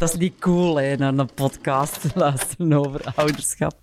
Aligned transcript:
Dat 0.00 0.08
is 0.08 0.18
niet 0.18 0.38
cool, 0.38 0.76
hè, 0.76 0.96
naar 0.96 1.18
een 1.18 1.34
podcast 1.34 2.00
te 2.00 2.10
luisteren 2.14 2.72
over 2.72 3.12
ouderschap. 3.14 3.74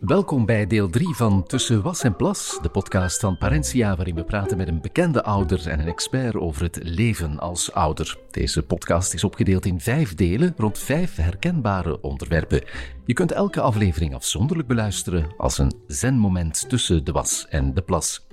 Welkom 0.00 0.46
bij 0.46 0.66
deel 0.66 0.90
3 0.90 1.14
van 1.14 1.46
Tussen 1.46 1.82
Was 1.82 2.02
en 2.02 2.16
Plas, 2.16 2.58
de 2.62 2.68
podcast 2.68 3.20
van 3.20 3.38
Parentia, 3.38 3.96
waarin 3.96 4.14
we 4.14 4.24
praten 4.24 4.56
met 4.56 4.68
een 4.68 4.80
bekende 4.80 5.22
ouder 5.22 5.68
en 5.68 5.80
een 5.80 5.86
expert 5.86 6.34
over 6.34 6.62
het 6.62 6.78
leven 6.82 7.38
als 7.38 7.72
ouder. 7.72 8.18
Deze 8.30 8.62
podcast 8.62 9.14
is 9.14 9.24
opgedeeld 9.24 9.66
in 9.66 9.80
vijf 9.80 10.14
delen 10.14 10.54
rond 10.56 10.78
vijf 10.78 11.16
herkenbare 11.16 12.00
onderwerpen. 12.00 12.64
Je 13.04 13.12
kunt 13.12 13.32
elke 13.32 13.60
aflevering 13.60 14.14
afzonderlijk 14.14 14.68
beluisteren 14.68 15.34
als 15.36 15.58
een 15.58 15.72
zenmoment 15.86 16.68
tussen 16.68 17.04
de 17.04 17.12
was 17.12 17.46
en 17.48 17.74
de 17.74 17.82
plas. 17.82 18.26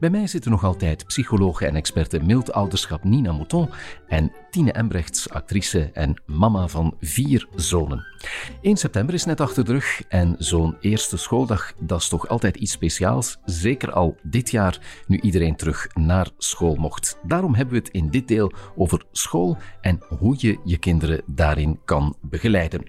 Bij 0.00 0.10
mij 0.10 0.26
zitten 0.26 0.50
nog 0.50 0.64
altijd 0.64 1.06
psychologe 1.06 1.66
en 1.66 1.76
experte 1.76 2.22
mild 2.22 2.52
ouderschap 2.52 3.04
Nina 3.04 3.32
Mouton 3.32 3.70
en 4.06 4.32
Tine 4.50 4.72
Embrechts, 4.72 5.30
actrice 5.30 5.90
en 5.92 6.22
mama 6.26 6.68
van 6.68 6.96
vier 7.00 7.48
zonen. 7.54 8.06
1 8.60 8.76
september 8.76 9.14
is 9.14 9.24
net 9.24 9.40
achter 9.40 9.64
de 9.64 9.72
rug 9.72 10.02
en 10.08 10.34
zo'n 10.38 10.76
eerste 10.80 11.16
schooldag, 11.16 11.72
dat 11.80 12.00
is 12.00 12.08
toch 12.08 12.28
altijd 12.28 12.56
iets 12.56 12.72
speciaals. 12.72 13.38
Zeker 13.44 13.92
al 13.92 14.16
dit 14.22 14.50
jaar, 14.50 14.80
nu 15.06 15.20
iedereen 15.20 15.56
terug 15.56 15.86
naar 15.94 16.30
school 16.38 16.74
mocht. 16.74 17.18
Daarom 17.22 17.54
hebben 17.54 17.74
we 17.74 17.80
het 17.80 17.90
in 17.90 18.10
dit 18.10 18.28
deel 18.28 18.52
over 18.76 19.04
school 19.12 19.56
en 19.80 20.00
hoe 20.18 20.34
je 20.38 20.58
je 20.64 20.78
kinderen 20.78 21.22
daarin 21.26 21.80
kan 21.84 22.16
begeleiden. 22.20 22.82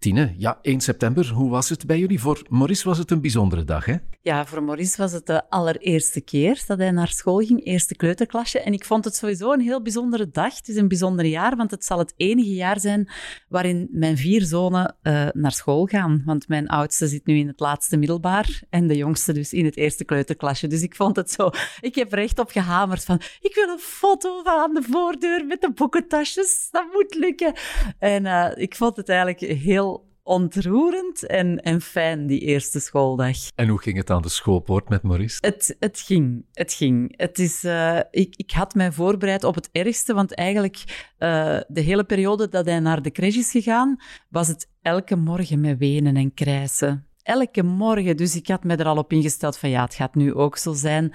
Tine, 0.00 0.34
ja, 0.36 0.58
1 0.62 0.80
september, 0.80 1.28
hoe 1.28 1.50
was 1.50 1.68
het 1.68 1.86
bij 1.86 1.98
jullie? 1.98 2.20
Voor 2.20 2.42
Maurice 2.48 2.88
was 2.88 2.98
het 2.98 3.10
een 3.10 3.20
bijzondere 3.20 3.64
dag, 3.64 3.84
hè? 3.84 3.94
Ja, 4.22 4.46
voor 4.46 4.62
Maurice 4.62 4.96
was 4.96 5.12
het 5.12 5.26
de 5.26 5.50
allereerste 5.50 6.20
keer 6.20 6.62
dat 6.66 6.78
hij 6.78 6.90
naar 6.90 7.08
school 7.08 7.38
ging, 7.38 7.64
eerste 7.64 7.96
kleuterklasje. 7.96 8.60
En 8.60 8.72
ik 8.72 8.84
vond 8.84 9.04
het 9.04 9.14
sowieso 9.14 9.52
een 9.52 9.60
heel 9.60 9.82
bijzondere 9.82 10.30
dag. 10.30 10.56
Het 10.56 10.68
is 10.68 10.76
een 10.76 10.88
bijzonder 10.88 11.24
jaar, 11.24 11.56
want 11.56 11.70
het 11.70 11.84
zal 11.84 11.98
het 11.98 12.14
enige 12.16 12.54
jaar 12.54 12.80
zijn 12.80 13.10
waarin 13.48 13.88
mijn 13.90 14.16
vier 14.16 14.42
zonen 14.42 14.96
uh, 15.02 15.28
naar 15.32 15.52
school 15.52 15.86
gaan. 15.86 16.22
Want 16.24 16.48
mijn 16.48 16.68
oudste 16.68 17.08
zit 17.08 17.26
nu 17.26 17.38
in 17.38 17.46
het 17.46 17.60
laatste 17.60 17.96
middelbaar 17.96 18.62
en 18.70 18.86
de 18.86 18.96
jongste 18.96 19.32
dus 19.32 19.52
in 19.52 19.64
het 19.64 19.76
eerste 19.76 20.04
kleuterklasje. 20.04 20.66
Dus 20.66 20.82
ik 20.82 20.96
vond 20.96 21.16
het 21.16 21.30
zo... 21.30 21.50
Ik 21.80 21.94
heb 21.94 22.12
er 22.12 22.18
echt 22.18 22.38
op 22.38 22.50
gehamerd 22.50 23.04
van, 23.04 23.20
ik 23.40 23.54
wil 23.54 23.68
een 23.68 23.78
foto 23.78 24.42
van 24.42 24.58
aan 24.58 24.74
de 24.74 24.82
voordeur 24.82 25.46
met 25.46 25.60
de 25.60 25.72
boekentasjes. 25.72 26.68
Dat 26.70 26.86
moet 26.92 27.14
lukken. 27.14 27.52
En 27.98 28.24
uh, 28.24 28.50
ik 28.54 28.76
vond 28.76 28.96
het 28.96 29.08
eigenlijk 29.08 29.40
heel 29.40 29.89
ontroerend 30.22 31.26
en, 31.26 31.62
en 31.62 31.80
fijn, 31.80 32.26
die 32.26 32.40
eerste 32.40 32.80
schooldag. 32.80 33.36
En 33.54 33.68
hoe 33.68 33.80
ging 33.80 33.96
het 33.96 34.10
aan 34.10 34.22
de 34.22 34.28
schoolpoort 34.28 34.88
met 34.88 35.02
Maurice? 35.02 35.38
Het, 35.40 35.76
het 35.78 36.00
ging, 36.00 36.46
het 36.52 36.72
ging. 36.72 37.14
Het 37.16 37.38
is, 37.38 37.64
uh, 37.64 38.00
ik, 38.10 38.36
ik 38.36 38.50
had 38.50 38.74
mij 38.74 38.92
voorbereid 38.92 39.44
op 39.44 39.54
het 39.54 39.68
ergste, 39.72 40.14
want 40.14 40.34
eigenlijk 40.34 40.76
uh, 41.18 41.60
de 41.68 41.80
hele 41.80 42.04
periode 42.04 42.48
dat 42.48 42.66
hij 42.66 42.80
naar 42.80 43.02
de 43.02 43.10
crash 43.10 43.36
is 43.36 43.50
gegaan, 43.50 43.96
was 44.28 44.48
het 44.48 44.68
elke 44.82 45.16
morgen 45.16 45.60
met 45.60 45.78
wenen 45.78 46.16
en 46.16 46.34
krijsen 46.34 47.09
elke 47.22 47.62
morgen. 47.62 48.16
Dus 48.16 48.36
ik 48.36 48.48
had 48.48 48.64
me 48.64 48.76
er 48.76 48.86
al 48.86 48.96
op 48.96 49.12
ingesteld 49.12 49.58
van 49.58 49.70
ja, 49.70 49.82
het 49.84 49.94
gaat 49.94 50.14
nu 50.14 50.34
ook 50.34 50.56
zo 50.56 50.72
zijn. 50.72 51.12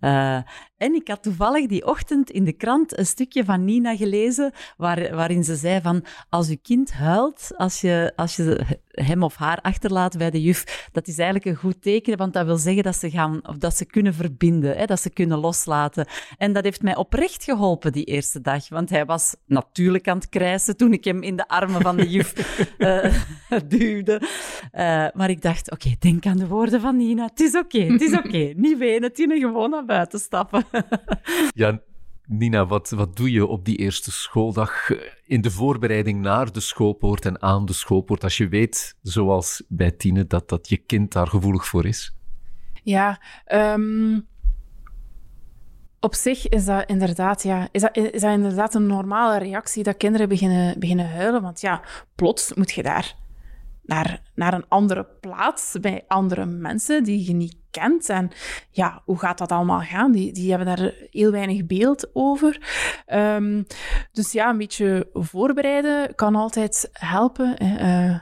Uh, 0.00 0.34
en 0.76 0.94
ik 0.94 1.08
had 1.08 1.22
toevallig 1.22 1.66
die 1.66 1.86
ochtend 1.86 2.30
in 2.30 2.44
de 2.44 2.52
krant 2.52 2.98
een 2.98 3.06
stukje 3.06 3.44
van 3.44 3.64
Nina 3.64 3.96
gelezen, 3.96 4.52
waar, 4.76 5.14
waarin 5.14 5.44
ze 5.44 5.56
zei 5.56 5.80
van 5.80 6.04
als 6.28 6.48
je 6.48 6.56
kind 6.56 6.92
huilt, 6.92 7.50
als 7.56 7.80
je, 7.80 8.12
als 8.16 8.36
je 8.36 8.78
hem 9.04 9.22
of 9.22 9.36
haar 9.36 9.58
achterlaat 9.60 10.16
bij 10.16 10.30
de 10.30 10.42
juf, 10.42 10.88
dat 10.92 11.08
is 11.08 11.18
eigenlijk 11.18 11.48
een 11.50 11.62
goed 11.62 11.82
teken, 11.82 12.16
want 12.16 12.32
dat 12.32 12.46
wil 12.46 12.56
zeggen 12.56 12.82
dat 12.82 12.96
ze, 12.96 13.10
gaan, 13.10 13.48
of 13.48 13.56
dat 13.56 13.76
ze 13.76 13.84
kunnen 13.84 14.14
verbinden, 14.14 14.76
hè, 14.76 14.84
dat 14.84 15.00
ze 15.00 15.10
kunnen 15.10 15.38
loslaten. 15.38 16.06
En 16.36 16.52
dat 16.52 16.64
heeft 16.64 16.82
mij 16.82 16.96
oprecht 16.96 17.44
geholpen 17.44 17.92
die 17.92 18.04
eerste 18.04 18.40
dag, 18.40 18.68
want 18.68 18.90
hij 18.90 19.04
was 19.04 19.36
natuurlijk 19.46 20.08
aan 20.08 20.16
het 20.16 20.28
krijsen 20.28 20.76
toen 20.76 20.92
ik 20.92 21.04
hem 21.04 21.22
in 21.22 21.36
de 21.36 21.48
armen 21.48 21.80
van 21.80 21.96
de 21.96 22.08
juf 22.08 22.58
uh, 22.78 23.14
duwde. 23.68 24.20
Uh, 24.72 25.06
maar 25.12 25.30
ik 25.30 25.42
dacht, 25.42 25.70
oké, 25.70 25.86
okay, 25.86 25.96
denk 25.98 26.26
aan 26.26 26.38
de 26.38 26.46
woorden 26.46 26.80
van 26.80 26.96
Nina. 26.96 27.24
Het 27.24 27.40
is 27.40 27.56
oké, 27.56 27.76
okay, 27.76 27.88
het 27.88 28.02
is 28.02 28.12
oké. 28.12 28.28
Okay. 28.28 28.52
Niet 28.56 28.78
wenen, 28.78 29.12
Tine, 29.12 29.38
gewoon 29.38 29.70
naar 29.70 29.84
buiten 29.84 30.18
stappen. 30.18 30.64
ja, 31.54 31.80
Nina, 32.30 32.66
wat, 32.66 32.90
wat 32.90 33.16
doe 33.16 33.30
je 33.30 33.46
op 33.46 33.64
die 33.64 33.76
eerste 33.76 34.12
schooldag 34.12 34.90
in 35.24 35.40
de 35.40 35.50
voorbereiding 35.50 36.20
naar 36.20 36.52
de 36.52 36.60
schoolpoort 36.60 37.26
en 37.26 37.42
aan 37.42 37.66
de 37.66 37.72
schoolpoort, 37.72 38.22
als 38.22 38.36
je 38.36 38.48
weet, 38.48 38.96
zoals 39.02 39.62
bij 39.68 39.90
Tine, 39.90 40.26
dat, 40.26 40.48
dat 40.48 40.68
je 40.68 40.76
kind 40.76 41.12
daar 41.12 41.26
gevoelig 41.26 41.66
voor 41.66 41.86
is? 41.86 42.16
Ja, 42.82 43.22
um, 43.52 44.26
op 46.00 46.14
zich 46.14 46.48
is 46.48 46.64
dat 46.64 46.88
inderdaad, 46.88 47.42
ja, 47.42 47.68
is 47.72 47.80
dat, 47.80 47.96
is 47.96 48.20
dat 48.20 48.32
inderdaad 48.32 48.74
een 48.74 48.86
normale 48.86 49.38
reactie 49.38 49.82
dat 49.82 49.96
kinderen 49.96 50.28
beginnen, 50.28 50.78
beginnen 50.78 51.10
huilen. 51.10 51.42
Want 51.42 51.60
ja, 51.60 51.82
plots 52.14 52.54
moet 52.54 52.72
je 52.72 52.82
daar 52.82 53.14
naar, 53.82 54.22
naar 54.34 54.54
een 54.54 54.68
andere 54.68 55.06
plaats 55.20 55.76
bij 55.80 56.04
andere 56.08 56.46
mensen 56.46 57.04
die 57.04 57.26
je 57.26 57.32
niet 57.32 57.56
En 57.78 58.30
ja, 58.70 59.02
hoe 59.04 59.18
gaat 59.18 59.38
dat 59.38 59.52
allemaal 59.52 59.80
gaan? 59.80 60.12
Die, 60.12 60.32
die 60.32 60.50
hebben 60.50 60.76
daar 60.76 60.92
heel 61.10 61.30
weinig 61.30 61.66
beeld 61.66 62.10
over. 62.12 62.60
Um, 63.12 63.66
dus 64.12 64.32
ja, 64.32 64.50
een 64.50 64.58
beetje 64.58 65.08
voorbereiden 65.12 66.14
kan 66.14 66.34
altijd 66.34 66.88
helpen. 66.92 67.62
Uh, 67.62 68.18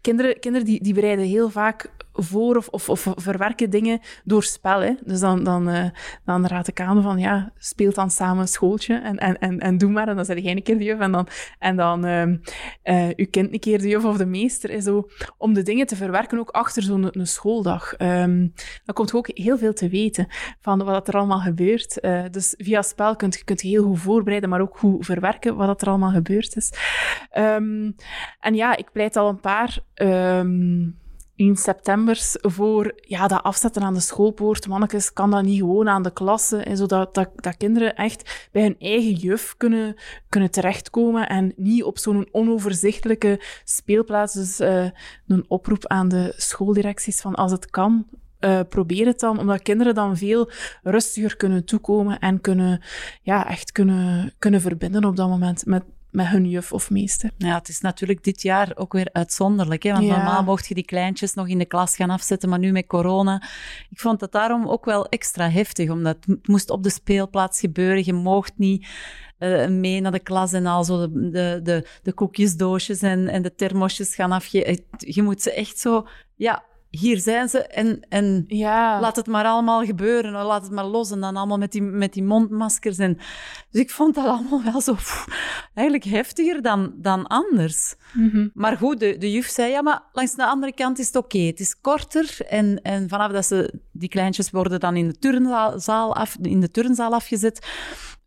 kinderen, 0.00 0.40
kinderen 0.40 0.66
die, 0.66 0.82
die 0.82 0.94
bereiden 0.94 1.24
heel 1.24 1.50
vaak 1.50 1.90
voor 2.16 2.56
of, 2.56 2.68
of, 2.68 2.88
of 2.88 3.06
verwerken 3.16 3.70
dingen 3.70 4.00
door 4.24 4.42
spel. 4.42 4.96
Dus 5.04 5.20
dan, 5.20 5.44
dan, 5.44 5.68
uh, 5.68 5.84
dan 6.24 6.46
raad 6.46 6.68
ik 6.68 6.80
aan 6.80 7.02
van, 7.02 7.18
ja, 7.18 7.52
speelt 7.58 7.94
dan 7.94 8.10
samen 8.10 8.40
een 8.40 8.48
schooltje 8.48 8.94
en, 8.94 9.16
en, 9.16 9.38
en, 9.38 9.58
en 9.58 9.78
doe 9.78 9.90
maar. 9.90 10.08
En 10.08 10.16
dan 10.16 10.24
zeg 10.24 10.38
jij 10.38 10.52
een 10.52 10.62
keer 10.62 10.78
de 10.78 10.84
juf 10.84 10.98
en 10.98 11.12
dan, 11.12 11.28
en 11.58 11.76
dan 11.76 12.06
uh, 12.06 13.08
uw 13.16 13.26
kind 13.30 13.52
een 13.52 13.60
keer 13.60 13.78
de 13.78 13.88
juf 13.88 14.04
of 14.04 14.16
de 14.16 14.26
meester. 14.26 14.70
En 14.70 14.82
zo, 14.82 15.08
om 15.38 15.54
de 15.54 15.62
dingen 15.62 15.86
te 15.86 15.96
verwerken, 15.96 16.38
ook 16.38 16.50
achter 16.50 16.82
zo'n 16.82 17.18
een 17.18 17.26
schooldag. 17.26 17.94
Um, 17.98 18.52
dan 18.84 18.94
komt 18.94 19.14
ook 19.14 19.30
heel 19.34 19.58
veel 19.58 19.72
te 19.72 19.88
weten 19.88 20.26
van 20.60 20.84
wat 20.84 21.08
er 21.08 21.14
allemaal 21.14 21.40
gebeurt. 21.40 21.98
Uh, 22.04 22.22
dus 22.30 22.54
via 22.58 22.82
spel 22.82 23.16
kunt, 23.16 23.44
kunt 23.44 23.62
je 23.62 23.68
heel 23.68 23.84
goed 23.84 23.98
voorbereiden, 23.98 24.48
maar 24.48 24.60
ook 24.60 24.78
goed 24.78 25.04
verwerken 25.04 25.56
wat 25.56 25.82
er 25.82 25.88
allemaal 25.88 26.12
gebeurd 26.12 26.56
is. 26.56 26.72
Um, 27.38 27.94
en 28.40 28.54
ja, 28.54 28.76
ik 28.76 28.92
pleit 28.92 29.16
al 29.16 29.28
een 29.28 29.40
paar... 29.40 29.78
in 31.36 31.56
septembers 31.56 32.36
voor 32.40 32.94
ja, 33.00 33.26
dat 33.26 33.42
afzetten 33.42 33.82
aan 33.82 33.94
de 33.94 34.00
schoolpoort. 34.00 34.68
Mannekes, 34.68 35.12
kan 35.12 35.30
dat 35.30 35.42
niet 35.42 35.58
gewoon 35.58 35.88
aan 35.88 36.02
de 36.02 36.12
klasse, 36.12 36.56
en 36.56 36.76
zodat 36.76 37.14
dat, 37.14 37.30
dat 37.36 37.56
kinderen 37.56 37.94
echt 37.94 38.48
bij 38.52 38.62
hun 38.62 38.76
eigen 38.78 39.12
juf 39.12 39.54
kunnen, 39.56 39.94
kunnen 40.28 40.50
terechtkomen 40.50 41.28
en 41.28 41.52
niet 41.56 41.84
op 41.84 41.98
zo'n 41.98 42.28
onoverzichtelijke 42.32 43.40
speelplaats. 43.64 44.34
Dus 44.34 44.60
uh, 44.60 44.90
een 45.26 45.44
oproep 45.48 45.86
aan 45.86 46.08
de 46.08 46.32
schooldirecties 46.36 47.20
van 47.20 47.34
als 47.34 47.52
het 47.52 47.70
kan, 47.70 48.06
uh, 48.40 48.60
probeer 48.68 49.06
het 49.06 49.20
dan, 49.20 49.38
omdat 49.38 49.62
kinderen 49.62 49.94
dan 49.94 50.16
veel 50.16 50.50
rustiger 50.82 51.36
kunnen 51.36 51.64
toekomen 51.64 52.18
en 52.18 52.40
kunnen, 52.40 52.82
ja, 53.22 53.48
echt 53.48 53.72
kunnen, 53.72 54.32
kunnen 54.38 54.60
verbinden 54.60 55.04
op 55.04 55.16
dat 55.16 55.28
moment 55.28 55.66
met, 55.66 55.84
met 56.16 56.26
hun 56.26 56.48
juf 56.48 56.72
of 56.72 56.90
meester. 56.90 57.30
Ja, 57.38 57.54
het 57.54 57.68
is 57.68 57.80
natuurlijk 57.80 58.24
dit 58.24 58.42
jaar 58.42 58.72
ook 58.74 58.92
weer 58.92 59.08
uitzonderlijk. 59.12 59.82
Hè? 59.82 59.92
Want 59.92 60.04
ja. 60.04 60.16
normaal 60.16 60.42
mocht 60.42 60.66
je 60.66 60.74
die 60.74 60.84
kleintjes 60.84 61.34
nog 61.34 61.48
in 61.48 61.58
de 61.58 61.64
klas 61.64 61.96
gaan 61.96 62.10
afzetten, 62.10 62.48
maar 62.48 62.58
nu 62.58 62.72
met 62.72 62.86
corona. 62.86 63.42
Ik 63.90 64.00
vond 64.00 64.20
het 64.20 64.32
daarom 64.32 64.68
ook 64.68 64.84
wel 64.84 65.08
extra 65.08 65.50
heftig, 65.50 65.90
omdat 65.90 66.16
het 66.26 66.48
moest 66.48 66.70
op 66.70 66.82
de 66.82 66.90
speelplaats 66.90 67.60
gebeuren. 67.60 68.04
Je 68.04 68.12
mocht 68.12 68.52
niet 68.56 68.86
uh, 69.38 69.68
mee 69.68 70.00
naar 70.00 70.12
de 70.12 70.18
klas 70.18 70.52
en 70.52 70.66
al 70.66 70.84
zo 70.84 71.00
de, 71.00 71.30
de, 71.30 71.60
de, 71.62 71.88
de 72.02 72.12
koekjesdoosjes 72.12 73.02
en, 73.02 73.28
en 73.28 73.42
de 73.42 73.54
thermosjes 73.54 74.14
gaan 74.14 74.32
afgeven. 74.32 74.84
Je 74.96 75.22
moet 75.22 75.42
ze 75.42 75.52
echt 75.52 75.78
zo... 75.78 76.06
Ja, 76.34 76.64
hier 76.90 77.18
zijn 77.18 77.48
ze 77.48 77.66
en, 77.66 78.06
en 78.08 78.44
ja. 78.46 79.00
laat 79.00 79.16
het 79.16 79.26
maar 79.26 79.44
allemaal 79.44 79.84
gebeuren. 79.84 80.32
Laat 80.32 80.62
het 80.62 80.72
maar 80.72 80.84
los. 80.84 81.10
En 81.10 81.20
dan 81.20 81.36
allemaal 81.36 81.58
met 81.58 81.72
die, 81.72 81.82
met 81.82 82.12
die 82.12 82.22
mondmaskers. 82.22 82.98
En... 82.98 83.16
Dus 83.70 83.80
ik 83.80 83.90
vond 83.90 84.14
dat 84.14 84.26
allemaal 84.26 84.62
wel 84.62 84.80
zo 84.80 84.94
pff, 84.94 85.26
eigenlijk 85.74 86.10
heftiger 86.10 86.62
dan, 86.62 86.92
dan 86.96 87.26
anders. 87.26 87.94
Mm 88.12 88.30
-hmm. 88.30 88.50
Maar 88.54 88.76
goed, 88.76 89.00
de, 89.00 89.18
de 89.18 89.32
juf 89.32 89.46
zei, 89.46 89.70
ja, 89.70 89.82
maar 89.82 90.02
langs 90.12 90.34
de 90.34 90.46
andere 90.46 90.74
kant 90.74 90.98
is 90.98 91.06
het 91.06 91.16
oké. 91.16 91.36
Okay. 91.36 91.46
Het 91.46 91.60
is 91.60 91.80
korter 91.80 92.36
en, 92.48 92.82
en 92.82 93.08
vanaf 93.08 93.32
dat 93.32 93.46
ze... 93.46 93.84
Die 93.92 94.08
kleintjes 94.08 94.50
worden 94.50 94.80
dan 94.80 94.96
in 94.96 95.08
de 95.08 95.18
turnzaal, 95.18 96.14
af, 96.14 96.36
in 96.42 96.60
de 96.60 96.70
turnzaal 96.70 97.12
afgezet. 97.12 97.66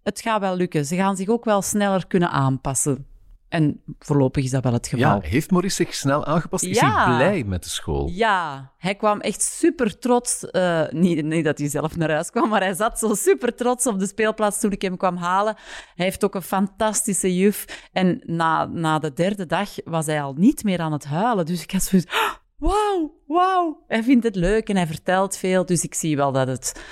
Het 0.04 0.22
gaat 0.22 0.40
wel 0.40 0.56
lukken. 0.56 0.86
Ze 0.86 0.96
gaan 0.96 1.16
zich 1.16 1.28
ook 1.28 1.46
wel 1.46 1.62
sneller 1.62 2.08
kunnen 2.08 2.30
aanpassen. 2.30 3.06
En 3.50 3.82
voorlopig 4.00 4.44
is 4.44 4.50
dat 4.50 4.64
wel 4.64 4.74
het 4.74 4.88
geval. 4.88 5.22
Ja, 5.22 5.28
heeft 5.28 5.52
Maurice 5.52 5.76
zich 5.76 5.94
snel 5.94 6.26
aangepast? 6.26 6.64
Is 6.64 6.80
ja. 6.80 7.06
hij 7.06 7.16
blij 7.16 7.44
met 7.44 7.64
de 7.64 7.70
school? 7.70 8.10
Ja, 8.14 8.72
hij 8.78 8.96
kwam 8.96 9.20
echt 9.20 9.42
super 9.42 10.00
trots. 10.00 10.46
Uh, 10.52 10.88
niet, 10.90 11.26
niet, 11.26 11.46
dat 11.46 11.58
hij 11.58 11.70
zelf 11.70 11.98
naar 11.98 12.12
huis 12.12 12.30
kwam, 12.30 12.50
maar 12.50 12.62
hij 12.62 12.74
zat 12.74 13.00
zo 13.00 13.14
super 13.14 13.56
trots 13.56 13.88
op 13.88 14.00
de 14.00 14.08
speelplaats 14.08 14.60
toen 14.60 14.72
ik 14.72 14.82
hem 14.82 14.98
kwam 14.98 15.16
halen. 15.16 15.56
Hij 15.96 16.06
heeft 16.06 16.24
ook 16.24 16.36
een 16.36 16.42
fantastische 16.42 17.36
juf. 17.36 17.88
En 17.92 18.22
na, 18.26 18.66
na 18.66 19.00
de 19.00 19.14
derde 19.14 19.46
dag 19.46 19.70
was 19.84 20.06
hij 20.06 20.22
al 20.22 20.34
niet 20.34 20.64
meer 20.64 20.80
aan 20.80 20.92
het 20.92 21.06
huilen. 21.06 21.46
Dus 21.46 21.64
ik 21.64 21.72
had 21.72 21.84
zoiets... 21.84 22.38
Wauw, 22.58 23.14
wauw. 23.28 23.84
Hij 23.88 24.04
vindt 24.04 24.24
het 24.24 24.36
leuk 24.36 24.70
en 24.70 24.76
hij 24.76 24.88
vertelt 24.88 25.38
veel. 25.38 25.66
Dus 25.66 25.84
ik 25.84 25.94
zie 25.94 26.16
wel 26.16 26.32
dat, 26.32 26.48
het, 26.48 26.84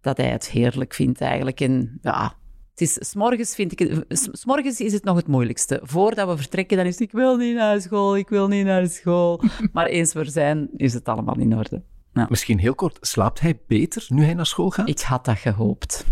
dat 0.00 0.16
hij 0.16 0.28
het 0.28 0.48
heerlijk 0.48 0.94
vindt 0.94 1.20
eigenlijk. 1.20 1.60
En 1.60 1.98
ja, 2.00 2.34
Het 2.76 2.88
is, 2.88 2.96
s'morgens 3.10 3.54
vind 3.54 3.72
ik 3.72 3.78
het, 3.78 4.04
s- 4.08 4.28
s'morgens 4.32 4.80
is 4.80 4.92
het 4.92 5.04
nog 5.04 5.16
het 5.16 5.26
moeilijkste. 5.26 5.80
Voordat 5.82 6.28
we 6.28 6.36
vertrekken, 6.36 6.76
dan 6.76 6.86
is 6.86 6.92
het, 6.92 7.02
ik 7.02 7.12
wil 7.12 7.36
niet 7.36 7.54
naar 7.54 7.80
school, 7.80 8.16
ik 8.16 8.28
wil 8.28 8.48
niet 8.48 8.64
naar 8.64 8.86
school. 8.88 9.42
maar 9.72 9.86
eens 9.86 10.12
we 10.12 10.20
er 10.20 10.26
zijn, 10.30 10.68
is 10.76 10.94
het 10.94 11.08
allemaal 11.08 11.38
in 11.38 11.56
orde. 11.56 11.82
Misschien 12.28 12.58
heel 12.58 12.74
kort, 12.74 12.98
slaapt 13.00 13.40
hij 13.40 13.60
beter 13.66 14.06
nu 14.08 14.24
hij 14.24 14.34
naar 14.34 14.46
school 14.46 14.70
gaat? 14.70 14.88
Ik 14.88 15.00
had 15.00 15.24
dat 15.24 15.38
gehoopt. 15.38 16.04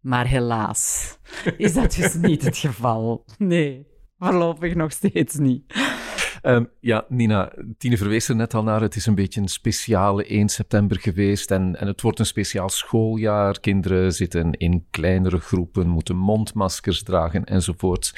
Maar 0.00 0.26
helaas 0.26 1.16
is 1.56 1.74
dat 1.74 1.94
dus 1.94 2.14
niet 2.14 2.42
het 2.44 2.56
geval. 2.56 3.24
Nee, 3.38 3.86
voorlopig 4.18 4.74
nog 4.74 4.92
steeds 4.92 5.34
niet. 5.36 5.64
Ehm, 6.42 6.64
ja, 6.80 7.04
Nina, 7.08 7.52
Tine 7.78 7.96
verwees 7.96 8.28
er 8.28 8.36
net 8.36 8.54
al 8.54 8.62
naar. 8.62 8.80
Het 8.80 8.96
is 8.96 9.06
een 9.06 9.14
beetje 9.14 9.40
een 9.40 9.48
speciale 9.48 10.24
1 10.24 10.48
september 10.48 11.00
geweest 11.00 11.50
en, 11.50 11.76
en 11.76 11.86
het 11.86 12.00
wordt 12.00 12.18
een 12.18 12.26
speciaal 12.26 12.68
schooljaar. 12.68 13.60
Kinderen 13.60 14.12
zitten 14.12 14.52
in 14.52 14.86
kleinere 14.90 15.38
groepen, 15.38 15.88
moeten 15.88 16.16
mondmaskers 16.16 17.02
dragen 17.02 17.44
enzovoort. 17.44 18.12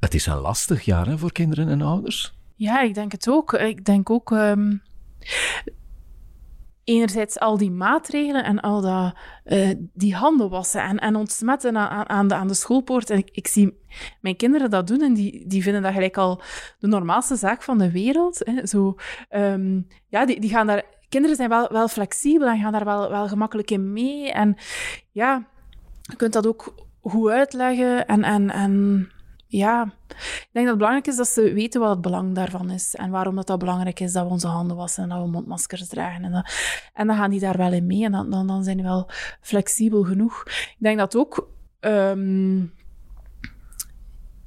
Het 0.00 0.14
is 0.14 0.26
een 0.26 0.38
lastig 0.38 0.82
jaar 0.82 1.06
hè, 1.06 1.18
voor 1.18 1.32
kinderen 1.32 1.68
en 1.68 1.82
ouders. 1.82 2.34
Ja, 2.54 2.82
ik 2.82 2.94
denk 2.94 3.12
het 3.12 3.28
ook. 3.28 3.52
Ik 3.52 3.84
denk 3.84 4.10
ook... 4.10 4.32
ehm, 4.32 4.72
enerzijds 6.84 7.38
al 7.38 7.56
die 7.56 7.70
maatregelen 7.70 8.44
en 8.44 8.60
al 8.60 8.80
dat, 8.80 9.14
eh, 9.44 9.70
die 9.92 10.14
handen 10.14 10.50
wassen 10.50 10.82
en, 10.82 10.98
en 10.98 11.16
ontsmetten 11.16 11.76
aan, 11.76 12.08
aan- 12.08 12.28
de, 12.28 12.34
aan 12.34 12.48
de 12.48 12.54
schoolpoort. 12.54 13.10
En 13.10 13.18
ik, 13.18 13.28
ik 13.32 13.46
zie 13.46 13.78
mijn 14.20 14.36
kinderen 14.36 14.70
dat 14.70 14.86
doen 14.86 15.00
en 15.00 15.14
die, 15.14 15.46
die 15.46 15.62
vinden 15.62 15.82
dat 15.82 15.92
gelijk 15.92 16.16
al 16.16 16.42
de 16.78 16.86
normaalste 16.86 17.36
zaak 17.36 17.62
van 17.62 17.78
de 17.78 17.90
wereld. 17.90 18.40
Hè. 18.44 18.66
Zo, 18.66 18.94
ehm, 19.28 19.80
ja, 20.08 20.26
die, 20.26 20.40
die 20.40 20.50
gaan 20.50 20.66
daar... 20.66 20.82
Kinderen 21.08 21.36
zijn 21.36 21.48
wel, 21.48 21.68
wel 21.72 21.88
flexibel 21.88 22.48
en 22.48 22.60
gaan 22.60 22.72
daar 22.72 22.84
wel, 22.84 23.10
wel 23.10 23.28
gemakkelijk 23.28 23.70
in 23.70 23.92
mee. 23.92 24.32
En 24.32 24.56
ja, 25.10 25.46
je 26.00 26.16
kunt 26.16 26.32
dat 26.32 26.46
ook 26.46 26.74
goed 27.00 27.30
uitleggen 27.30 28.06
en... 28.06 28.22
en, 28.24 28.50
en 28.50 29.08
ja, 29.56 29.82
ik 30.08 30.48
denk 30.52 30.66
dat 30.66 30.66
het 30.66 30.76
belangrijk 30.76 31.06
is 31.06 31.16
dat 31.16 31.28
ze 31.28 31.52
weten 31.52 31.80
wat 31.80 31.90
het 31.90 32.00
belang 32.00 32.34
daarvan 32.34 32.70
is. 32.70 32.94
En 32.94 33.10
waarom 33.10 33.34
dat, 33.34 33.46
dat 33.46 33.58
belangrijk 33.58 34.00
is 34.00 34.12
dat 34.12 34.24
we 34.24 34.30
onze 34.30 34.46
handen 34.46 34.76
wassen 34.76 35.02
en 35.02 35.08
dat 35.08 35.18
we 35.22 35.26
mondmaskers 35.26 35.88
dragen. 35.88 36.24
En, 36.24 36.32
dat, 36.32 36.52
en 36.94 37.06
dan 37.06 37.16
gaan 37.16 37.30
die 37.30 37.40
daar 37.40 37.56
wel 37.56 37.72
in 37.72 37.86
mee. 37.86 38.04
En 38.04 38.12
dan, 38.12 38.30
dan, 38.30 38.46
dan 38.46 38.64
zijn 38.64 38.76
die 38.76 38.86
wel 38.86 39.10
flexibel 39.40 40.02
genoeg. 40.02 40.42
Ik 40.46 40.76
denk 40.78 40.98
dat 40.98 41.16
ook... 41.16 41.48
ehm, 41.80 42.62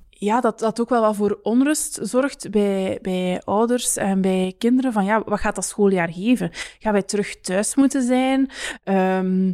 ja, 0.10 0.42
dat 0.42 0.60
dat 0.60 0.82
ook 0.82 0.90
wel 0.90 1.02
wat 1.02 1.16
voor 1.16 1.40
onrust 1.44 2.00
zorgt 2.02 2.50
bij, 2.50 3.00
bij 3.02 3.42
ouders 3.44 3.98
en 3.98 4.22
bij 4.22 4.56
kinderen. 4.58 4.94
Van 4.94 5.06
ja, 5.06 5.24
wat 5.26 5.40
gaat 5.40 5.56
dat 5.56 5.66
schooljaar 5.66 6.14
geven? 6.14 6.50
Gaan 6.80 6.94
wij 6.94 7.02
terug 7.02 7.40
thuis 7.40 7.76
moeten 7.76 8.04
zijn? 8.04 8.50
Ehm, 8.84 9.54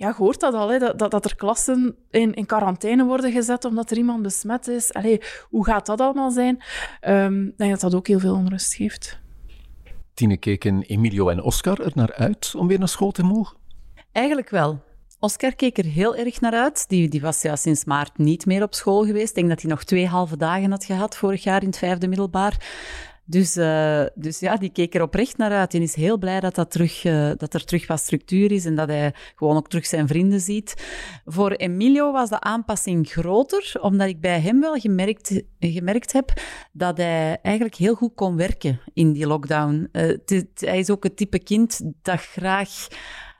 ja, 0.00 0.08
je 0.08 0.14
hoort 0.14 0.40
dat 0.40 0.54
al, 0.54 0.68
hè, 0.68 0.78
dat, 0.78 0.98
dat, 0.98 1.10
dat 1.10 1.24
er 1.24 1.36
klassen 1.36 1.96
in, 2.10 2.34
in 2.34 2.46
quarantaine 2.46 3.04
worden 3.04 3.32
gezet 3.32 3.64
omdat 3.64 3.90
er 3.90 3.96
iemand 3.96 4.22
besmet 4.22 4.68
is. 4.68 4.92
Allee, 4.92 5.20
hoe 5.48 5.64
gaat 5.64 5.86
dat 5.86 6.00
allemaal 6.00 6.30
zijn? 6.30 6.62
Ehm, 7.00 7.46
ik 7.46 7.58
denk 7.58 7.70
dat 7.70 7.80
dat 7.80 7.94
ook 7.94 8.06
heel 8.06 8.18
veel 8.18 8.34
onrust 8.34 8.74
geeft. 8.74 9.18
Tine 10.14 10.36
keken 10.36 10.82
Emilio 10.82 11.28
en 11.28 11.42
Oscar 11.42 11.80
er 11.80 11.92
naar 11.94 12.12
uit 12.12 12.54
om 12.56 12.66
weer 12.66 12.78
naar 12.78 12.88
school 12.88 13.10
te 13.10 13.22
mogen. 13.22 13.56
Eigenlijk 14.12 14.50
wel. 14.50 14.82
Oscar 15.18 15.54
keek 15.54 15.78
er 15.78 15.84
heel 15.84 16.16
erg 16.16 16.40
naar 16.40 16.54
uit. 16.54 16.88
Die, 16.88 17.08
die 17.08 17.20
was 17.20 17.42
ja 17.42 17.56
sinds 17.56 17.84
maart 17.84 18.18
niet 18.18 18.46
meer 18.46 18.62
op 18.62 18.74
school 18.74 19.04
geweest. 19.04 19.28
Ik 19.28 19.34
denk 19.34 19.48
dat 19.48 19.60
hij 19.60 19.70
nog 19.70 19.84
twee 19.84 20.06
halve 20.06 20.36
dagen 20.36 20.70
had 20.70 20.84
gehad 20.84 21.16
vorig 21.16 21.42
jaar 21.42 21.60
in 21.60 21.68
het 21.68 21.78
vijfde 21.78 22.08
middelbaar. 22.08 22.56
Dus, 23.30 23.56
eh, 23.56 24.04
dus 24.14 24.38
ja, 24.38 24.56
die 24.56 24.70
keek 24.72 24.94
er 24.94 25.02
oprecht 25.02 25.36
naar 25.36 25.50
uit 25.50 25.74
en 25.74 25.82
is 25.82 25.94
heel 25.94 26.18
blij 26.18 26.40
dat, 26.40 26.54
dat, 26.54 26.70
terug, 26.70 27.04
eh, 27.04 27.30
dat 27.36 27.54
er 27.54 27.64
terug 27.64 27.86
wat 27.86 28.00
structuur 28.00 28.52
is 28.52 28.64
en 28.64 28.74
dat 28.74 28.88
hij 28.88 29.14
gewoon 29.34 29.56
ook 29.56 29.68
terug 29.68 29.86
zijn 29.86 30.08
vrienden 30.08 30.40
ziet. 30.40 30.74
Voor 31.24 31.50
Emilio 31.50 32.12
was 32.12 32.28
de 32.28 32.40
aanpassing 32.40 33.08
groter, 33.08 33.78
omdat 33.80 34.08
ik 34.08 34.20
bij 34.20 34.40
hem 34.40 34.60
wel 34.60 34.74
gemerkt, 34.74 35.42
gemerkt 35.60 36.12
heb 36.12 36.32
dat 36.72 36.96
hij 36.96 37.38
eigenlijk 37.42 37.74
heel 37.74 37.94
goed 37.94 38.14
kon 38.14 38.36
werken 38.36 38.80
in 38.94 39.12
die 39.12 39.26
lockdown. 39.26 39.88
Eh, 39.92 40.16
hij 40.54 40.78
is 40.78 40.90
ook 40.90 41.04
het 41.04 41.16
type 41.16 41.38
kind 41.38 41.80
dat 42.02 42.20
graag 42.20 42.70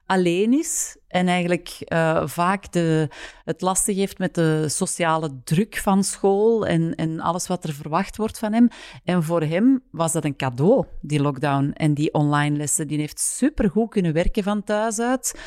alleen 0.06 0.52
is 0.52 0.96
en 1.10 1.28
eigenlijk 1.28 1.76
eh, 1.78 2.26
vaak 2.26 2.72
de, 2.72 3.08
het 3.44 3.60
lastig 3.60 3.96
heeft 3.96 4.18
met 4.18 4.34
de 4.34 4.68
sociale 4.68 5.40
druk 5.44 5.76
van 5.76 6.04
school 6.04 6.66
en, 6.66 6.94
en 6.94 7.20
alles 7.20 7.46
wat 7.46 7.64
er 7.64 7.72
verwacht 7.72 8.16
wordt 8.16 8.38
van 8.38 8.52
hem. 8.52 8.68
En 9.04 9.22
voor 9.22 9.42
hem 9.42 9.82
was 9.90 10.12
dat 10.12 10.24
een 10.24 10.36
cadeau, 10.36 10.84
die 11.00 11.20
lockdown 11.20 11.70
en 11.74 11.94
die 11.94 12.14
online 12.14 12.56
lessen. 12.56 12.88
Die 12.88 12.98
heeft 12.98 13.20
supergoed 13.20 13.90
kunnen 13.90 14.12
werken 14.12 14.42
van 14.42 14.64
thuis 14.64 14.98
uit. 14.98 15.40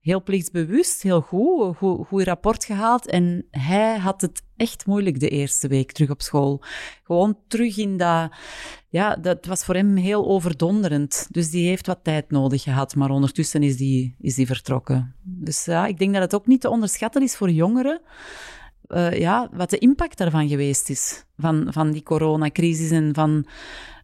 Heel 0.00 0.22
plichtsbewust, 0.22 1.02
heel 1.02 1.20
goed, 1.20 1.76
goed, 1.76 2.06
goed 2.06 2.22
rapport 2.22 2.64
gehaald. 2.64 3.06
En 3.06 3.46
hij 3.50 3.98
had 3.98 4.20
het 4.20 4.42
echt 4.56 4.86
moeilijk 4.86 5.20
de 5.20 5.28
eerste 5.28 5.68
week 5.68 5.92
terug 5.92 6.10
op 6.10 6.22
school. 6.22 6.62
Gewoon 7.02 7.38
terug 7.48 7.76
in 7.76 7.96
dat... 7.96 8.32
Ja, 8.88 9.16
dat 9.16 9.46
was 9.46 9.64
voor 9.64 9.74
hem 9.74 9.96
heel 9.96 10.26
overdonderend. 10.26 11.26
Dus 11.30 11.50
die 11.50 11.68
heeft 11.68 11.86
wat 11.86 11.98
tijd 12.02 12.30
nodig 12.30 12.62
gehad, 12.62 12.94
maar 12.94 13.10
ondertussen 13.10 13.62
is 13.62 13.76
die, 13.76 14.16
is 14.20 14.34
die 14.34 14.46
vertrokken. 14.46 15.07
Dus 15.22 15.64
ja, 15.64 15.86
ik 15.86 15.98
denk 15.98 16.12
dat 16.12 16.22
het 16.22 16.34
ook 16.34 16.46
niet 16.46 16.60
te 16.60 16.70
onderschatten 16.70 17.22
is 17.22 17.36
voor 17.36 17.50
jongeren. 17.50 18.00
eh, 18.86 19.18
ja, 19.18 19.48
wat 19.52 19.70
de 19.70 19.78
impact 19.78 20.18
daarvan 20.18 20.48
geweest 20.48 20.90
is. 20.90 21.24
Van, 21.36 21.66
van 21.70 21.90
die 21.90 22.02
coronacrisis 22.02 22.90
en 22.90 23.14
van 23.14 23.46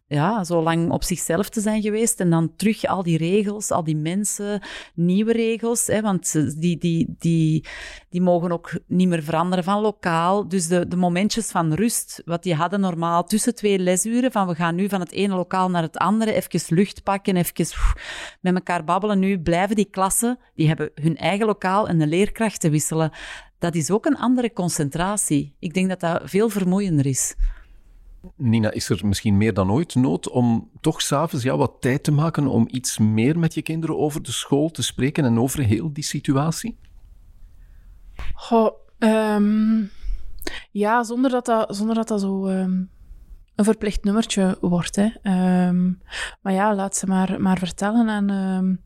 ja, 0.07 0.43
zo 0.43 0.61
lang 0.61 0.91
op 0.91 1.03
zichzelf 1.03 1.49
te 1.49 1.61
zijn 1.61 1.81
geweest. 1.81 2.19
En 2.19 2.29
dan 2.29 2.55
terug 2.55 2.85
al 2.85 3.03
die 3.03 3.17
regels, 3.17 3.71
al 3.71 3.83
die 3.83 3.95
mensen, 3.95 4.61
nieuwe 4.93 5.31
regels. 5.31 5.87
Hè, 5.87 6.01
want 6.01 6.31
die, 6.61 6.77
die, 6.77 7.15
die, 7.17 7.65
die 8.09 8.21
mogen 8.21 8.51
ook 8.51 8.79
niet 8.87 9.07
meer 9.07 9.23
veranderen 9.23 9.63
van 9.63 9.81
lokaal. 9.81 10.47
Dus 10.47 10.67
de, 10.67 10.87
de 10.87 10.95
momentjes 10.95 11.51
van 11.51 11.73
rust, 11.73 12.21
wat 12.25 12.43
die 12.43 12.55
hadden 12.55 12.79
normaal 12.79 13.23
tussen 13.23 13.55
twee 13.55 13.79
lesuren, 13.79 14.31
van 14.31 14.47
we 14.47 14.55
gaan 14.55 14.75
nu 14.75 14.89
van 14.89 14.99
het 14.99 15.11
ene 15.11 15.35
lokaal 15.35 15.69
naar 15.69 15.81
het 15.81 15.97
andere, 15.97 16.33
even 16.33 16.75
lucht 16.75 17.03
pakken, 17.03 17.35
even 17.35 17.77
met 18.41 18.55
elkaar 18.55 18.83
babbelen. 18.83 19.19
Nu 19.19 19.39
blijven 19.39 19.75
die 19.75 19.89
klassen, 19.89 20.39
die 20.55 20.67
hebben 20.67 20.91
hun 20.95 21.17
eigen 21.17 21.45
lokaal 21.45 21.87
en 21.87 21.97
de 21.97 22.07
leerkrachten 22.07 22.71
wisselen. 22.71 23.11
Dat 23.59 23.75
is 23.75 23.91
ook 23.91 24.05
een 24.05 24.17
andere 24.17 24.53
concentratie. 24.53 25.55
Ik 25.59 25.73
denk 25.73 25.89
dat 25.89 25.99
dat 25.99 26.21
veel 26.25 26.49
vermoeiender 26.49 27.05
is. 27.05 27.35
Nina, 28.35 28.71
is 28.71 28.89
er 28.89 29.07
misschien 29.07 29.37
meer 29.37 29.53
dan 29.53 29.71
ooit 29.71 29.95
nood 29.95 30.29
om 30.29 30.69
toch 30.81 31.01
s'avonds 31.01 31.45
ja, 31.45 31.57
wat 31.57 31.75
tijd 31.79 32.03
te 32.03 32.11
maken 32.11 32.47
om 32.47 32.67
iets 32.71 32.97
meer 32.97 33.39
met 33.39 33.53
je 33.53 33.61
kinderen 33.61 33.97
over 33.97 34.23
de 34.23 34.31
school 34.31 34.69
te 34.69 34.83
spreken 34.83 35.25
en 35.25 35.39
over 35.39 35.63
heel 35.63 35.93
die 35.93 36.03
situatie? 36.03 36.77
Goh, 38.33 38.73
ehm, 38.99 39.83
ja, 40.71 41.03
zonder 41.03 41.31
dat 41.31 41.45
dat, 41.45 41.75
zonder 41.75 41.95
dat, 41.95 42.07
dat 42.07 42.21
zo 42.21 42.45
ehm, 42.45 42.83
een 43.55 43.65
verplicht 43.65 44.03
nummertje 44.03 44.57
wordt. 44.61 44.95
Hè. 44.95 45.09
Ehm, 45.21 45.91
maar 46.41 46.53
ja, 46.53 46.75
laat 46.75 46.95
ze 46.95 47.07
maar, 47.07 47.41
maar 47.41 47.57
vertellen 47.57 48.09
en, 48.09 48.81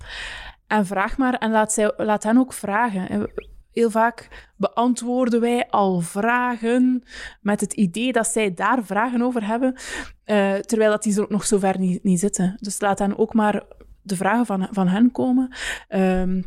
en 0.67 0.85
vraag 0.85 1.17
maar. 1.17 1.33
En 1.33 1.51
laat, 1.51 1.73
zij, 1.73 1.93
laat 1.97 2.23
hen 2.23 2.37
ook 2.37 2.53
vragen. 2.53 3.31
Heel 3.71 3.89
vaak 3.89 4.49
beantwoorden 4.57 5.41
wij 5.41 5.67
al 5.69 5.99
vragen 5.99 7.03
met 7.41 7.61
het 7.61 7.73
idee 7.73 8.11
dat 8.11 8.27
zij 8.27 8.53
daar 8.53 8.83
vragen 8.83 9.21
over 9.21 9.45
hebben, 9.45 9.75
eh, 10.23 10.53
terwijl 10.53 10.91
dat 10.91 11.03
die 11.03 11.13
zo, 11.13 11.25
nog 11.29 11.45
zo 11.45 11.57
ver 11.57 11.79
niet, 11.79 12.03
niet 12.03 12.19
zitten. 12.19 12.55
Dus 12.59 12.81
laat 12.81 12.99
hen 12.99 13.17
ook 13.17 13.33
maar 13.33 13.63
de 14.01 14.15
vragen 14.15 14.45
van, 14.45 14.67
van 14.71 14.87
hen 14.87 15.11
komen. 15.11 15.55
Ehm, 15.87 16.41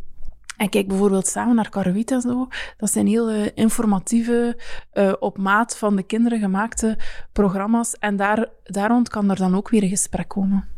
en 0.57 0.69
kijk 0.69 0.88
bijvoorbeeld 0.88 1.26
samen 1.26 1.55
naar 1.55 1.69
Karuit 1.69 2.11
en 2.11 2.21
zo. 2.21 2.49
Dat 2.76 2.91
zijn 2.91 3.07
heel 3.07 3.31
eh, 3.31 3.47
informatieve, 3.55 4.59
eh, 4.91 5.12
op 5.19 5.38
maat 5.38 5.76
van 5.76 5.97
de 5.97 6.02
kinderen 6.02 6.38
gemaakte 6.38 6.99
programma's. 7.33 7.95
En 7.95 8.17
daar, 8.17 8.49
daar 8.64 8.91
rond 8.91 9.09
kan 9.09 9.31
er 9.31 9.37
dan 9.37 9.55
ook 9.55 9.69
weer 9.69 9.83
een 9.83 9.88
gesprek 9.88 10.29
komen. 10.29 10.69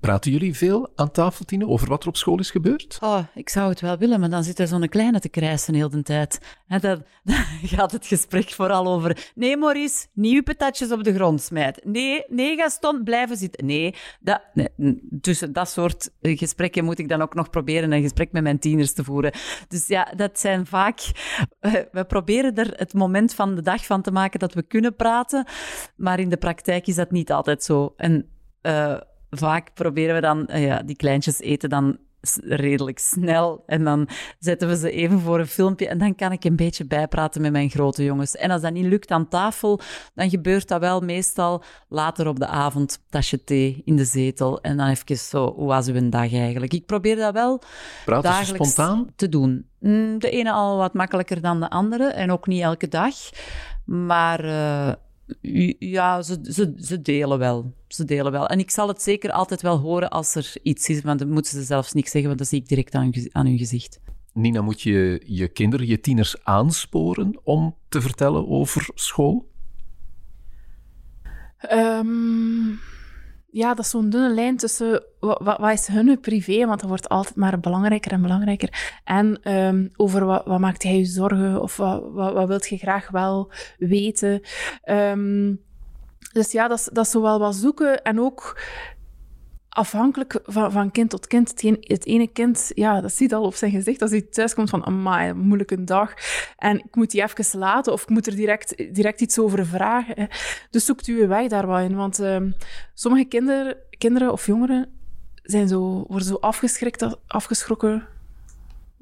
Praten 0.00 0.30
jullie 0.30 0.56
veel 0.56 0.92
aan 0.94 1.10
tafel, 1.10 1.44
Tine, 1.44 1.66
over 1.66 1.88
wat 1.88 2.02
er 2.02 2.08
op 2.08 2.16
school 2.16 2.38
is 2.38 2.50
gebeurd? 2.50 2.98
Oh, 3.00 3.18
ik 3.34 3.48
zou 3.48 3.68
het 3.68 3.80
wel 3.80 3.98
willen, 3.98 4.20
maar 4.20 4.30
dan 4.30 4.44
zit 4.44 4.58
er 4.58 4.66
zo'n 4.66 4.88
kleine 4.88 5.20
te 5.20 5.28
krijsen 5.28 5.74
heel 5.74 5.88
de 5.88 6.02
tijd. 6.02 6.40
En 6.66 6.80
dan, 6.86 7.04
gaat 7.62 7.92
het 7.92 8.06
gesprek 8.06 8.50
vooral 8.50 8.86
over... 8.86 9.30
Nee, 9.34 9.56
Maurice, 9.56 10.06
nieuwe 10.12 10.42
patatjes 10.42 10.92
op 10.92 11.04
de 11.04 11.14
grond 11.14 11.40
smijten. 11.42 11.92
Nee, 11.92 12.24
nee, 12.28 12.56
Gaston, 12.56 13.04
blijven 13.04 13.36
zitten. 13.36 13.66
Nee, 13.66 13.94
dat, 14.20 14.42
tussen 15.20 15.52
dat 15.52 15.68
soort 15.68 16.10
eh, 16.20 16.38
gesprekken 16.38 16.84
moet 16.84 16.98
ik 16.98 17.08
dan 17.08 17.22
ook 17.22 17.34
nog 17.34 17.50
proberen 17.50 17.92
een 17.92 18.02
gesprek 18.02 18.32
met 18.32 18.42
mijn 18.42 18.58
tieners 18.58 18.92
te 18.92 19.04
voeren. 19.04 19.32
Dus 19.68 19.86
ja, 19.86 20.12
dat 20.16 20.40
zijn 20.40 20.66
vaak... 20.66 21.00
eh, 21.60 21.72
We 21.92 22.04
proberen 22.04 22.54
er 22.54 22.72
het 22.76 22.94
moment 22.94 23.34
van 23.34 23.54
de 23.54 23.62
dag 23.62 23.86
van 23.86 24.02
te 24.02 24.10
maken 24.10 24.38
dat 24.38 24.54
we 24.54 24.62
kunnen 24.62 24.96
praten, 24.96 25.46
maar 25.96 26.20
in 26.20 26.28
de 26.28 26.36
praktijk 26.36 26.86
is 26.86 26.94
dat 26.94 27.10
niet 27.10 27.32
altijd 27.32 27.62
zo. 27.62 27.92
En... 27.96 28.28
eh, 28.60 28.96
vaak 29.36 29.74
proberen 29.74 30.14
we 30.14 30.20
dan, 30.20 30.46
eh, 30.46 30.64
ja, 30.66 30.82
die 30.82 30.96
kleintjes 30.96 31.40
eten 31.40 31.68
dan 31.68 31.98
redelijk 32.44 32.98
snel. 32.98 33.62
En 33.66 33.84
dan 33.84 34.08
zetten 34.38 34.68
we 34.68 34.76
ze 34.76 34.90
even 34.90 35.20
voor 35.20 35.38
een 35.38 35.46
filmpje 35.46 35.88
en 35.88 35.98
dan 35.98 36.14
kan 36.14 36.32
ik 36.32 36.44
een 36.44 36.56
beetje 36.56 36.86
bijpraten 36.86 37.40
met 37.40 37.52
mijn 37.52 37.70
grote 37.70 38.04
jongens. 38.04 38.36
En 38.36 38.50
als 38.50 38.62
dat 38.62 38.72
niet 38.72 38.84
lukt 38.86 39.10
aan 39.10 39.28
tafel, 39.28 39.80
dan 40.14 40.30
gebeurt 40.30 40.68
dat 40.68 40.80
wel 40.80 41.00
meestal 41.00 41.62
later 41.88 42.28
op 42.28 42.38
de 42.38 42.46
avond, 42.46 43.04
tasje 43.08 43.44
thee 43.44 43.82
in 43.84 43.96
de 43.96 44.04
zetel. 44.04 44.60
En 44.60 44.76
dan 44.76 44.88
even 44.88 45.16
zo, 45.16 45.54
hoe 45.54 45.66
was 45.66 45.88
uw 45.88 46.08
dag 46.08 46.32
eigenlijk? 46.32 46.72
Ik 46.72 46.86
probeer 46.86 47.16
dat 47.16 47.32
wel 47.32 47.62
Praten 48.04 48.30
dagelijks 48.30 48.70
spontaan? 48.70 49.06
te 49.16 49.28
doen. 49.28 49.66
Mm, 49.78 50.18
De 50.18 50.30
ene 50.30 50.52
al 50.52 50.76
wat 50.76 50.94
makkelijker 50.94 51.40
dan 51.40 51.60
de 51.60 51.70
andere 51.70 52.04
en 52.04 52.32
ook 52.32 52.46
niet 52.46 52.62
elke 52.62 52.88
dag. 52.88 53.14
Maar 53.84 54.44
eh, 54.44 54.92
ja, 55.78 56.22
ze, 56.22 56.38
ze, 56.42 56.74
ze 56.76 57.02
delen 57.02 57.38
wel. 57.38 57.74
Ze 57.88 58.04
delen 58.04 58.32
wel. 58.32 58.46
En 58.46 58.58
ik 58.58 58.70
zal 58.70 58.88
het 58.88 59.02
zeker 59.02 59.30
altijd 59.30 59.62
wel 59.62 59.78
horen 59.78 60.10
als 60.10 60.34
er 60.34 60.52
iets 60.62 60.88
is, 60.88 61.02
want 61.02 61.18
dan 61.18 61.28
moeten 61.28 61.52
ze 61.52 61.62
zelfs 61.62 61.92
niks 61.92 62.10
zeggen, 62.10 62.28
want 62.28 62.38
dat 62.40 62.48
zie 62.48 62.60
ik 62.60 62.68
direct 62.68 62.94
aan 62.94 63.12
aan 63.32 63.46
hun 63.46 63.58
gezicht. 63.58 64.00
Nina, 64.32 64.62
moet 64.62 64.82
je 64.82 65.22
je 65.26 65.48
kinderen, 65.48 65.86
je 65.86 66.00
tieners 66.00 66.44
aansporen 66.44 67.40
om 67.44 67.76
te 67.88 68.00
vertellen 68.00 68.48
over 68.48 68.88
school? 68.94 69.50
Ehm, 71.58 72.70
ja, 73.52 73.74
dat 73.74 73.84
is 73.84 73.90
zo'n 73.90 74.10
dunne 74.10 74.34
lijn 74.34 74.56
tussen 74.56 75.04
wat, 75.20 75.40
wat, 75.42 75.72
is 75.72 75.86
hun 75.86 76.20
privé, 76.20 76.66
want 76.66 76.80
dat 76.80 76.88
wordt 76.88 77.08
altijd 77.08 77.36
maar 77.36 77.60
belangrijker 77.60 78.12
en 78.12 78.22
belangrijker. 78.22 79.00
En 79.04 79.42
ehm, 79.42 79.88
over 79.96 80.24
wat, 80.24 80.44
wat 80.44 80.58
maakt 80.58 80.82
hij 80.82 80.98
je 80.98 81.04
zorgen 81.04 81.62
of 81.62 81.76
wat, 81.76 82.02
wat, 82.12 82.48
wilt 82.48 82.68
je 82.68 82.76
graag 82.76 83.10
wel 83.10 83.50
weten. 83.78 84.40
Ehm, 84.82 85.54
dus 86.32 86.52
ja, 86.52 86.68
dat 86.68 86.88
dat 86.92 87.04
is 87.04 87.10
zo 87.10 87.22
wel 87.22 87.38
wat 87.38 87.54
zoeken 87.54 88.02
en 88.02 88.20
ook 88.20 88.60
afhankelijk 89.72 90.40
van, 90.44 90.72
van 90.72 90.90
kind 90.90 91.10
tot 91.10 91.26
kind. 91.26 91.50
Het, 91.50 91.76
het 91.80 92.06
ene 92.06 92.26
kind, 92.26 92.70
ja, 92.74 93.00
dat 93.00 93.12
ziet 93.12 93.34
al 93.34 93.42
op 93.42 93.54
zijn 93.54 93.70
gezicht 93.70 94.02
als 94.02 94.10
hij 94.10 94.20
thuis 94.20 94.54
komt 94.54 94.70
van, 94.70 94.84
amai, 94.86 95.30
een 95.30 95.38
moeilijke 95.38 95.84
dag. 95.84 96.14
En 96.56 96.78
ik 96.78 96.94
moet 96.94 97.10
die 97.10 97.22
even 97.22 97.58
laten 97.58 97.92
of 97.92 98.02
ik 98.02 98.08
moet 98.08 98.26
er 98.26 98.36
direct, 98.36 98.94
direct 98.94 99.20
iets 99.20 99.38
over 99.38 99.66
vragen. 99.66 100.28
Dus 100.70 100.84
zoekt 100.84 101.06
u 101.06 101.20
uw 101.20 101.26
weg 101.26 101.48
daar 101.48 101.66
wel 101.66 101.78
in. 101.78 101.96
Want 101.96 102.18
ehm, 102.18 102.50
sommige 102.94 103.24
kinder, 103.24 103.76
kinderen 103.98 104.32
of 104.32 104.46
jongeren 104.46 104.88
zijn 105.42 105.68
zo, 105.68 106.04
worden 106.08 106.28
zo 106.28 106.34
afgeschrikt, 106.34 107.16
afgeschrokken. 107.26 108.08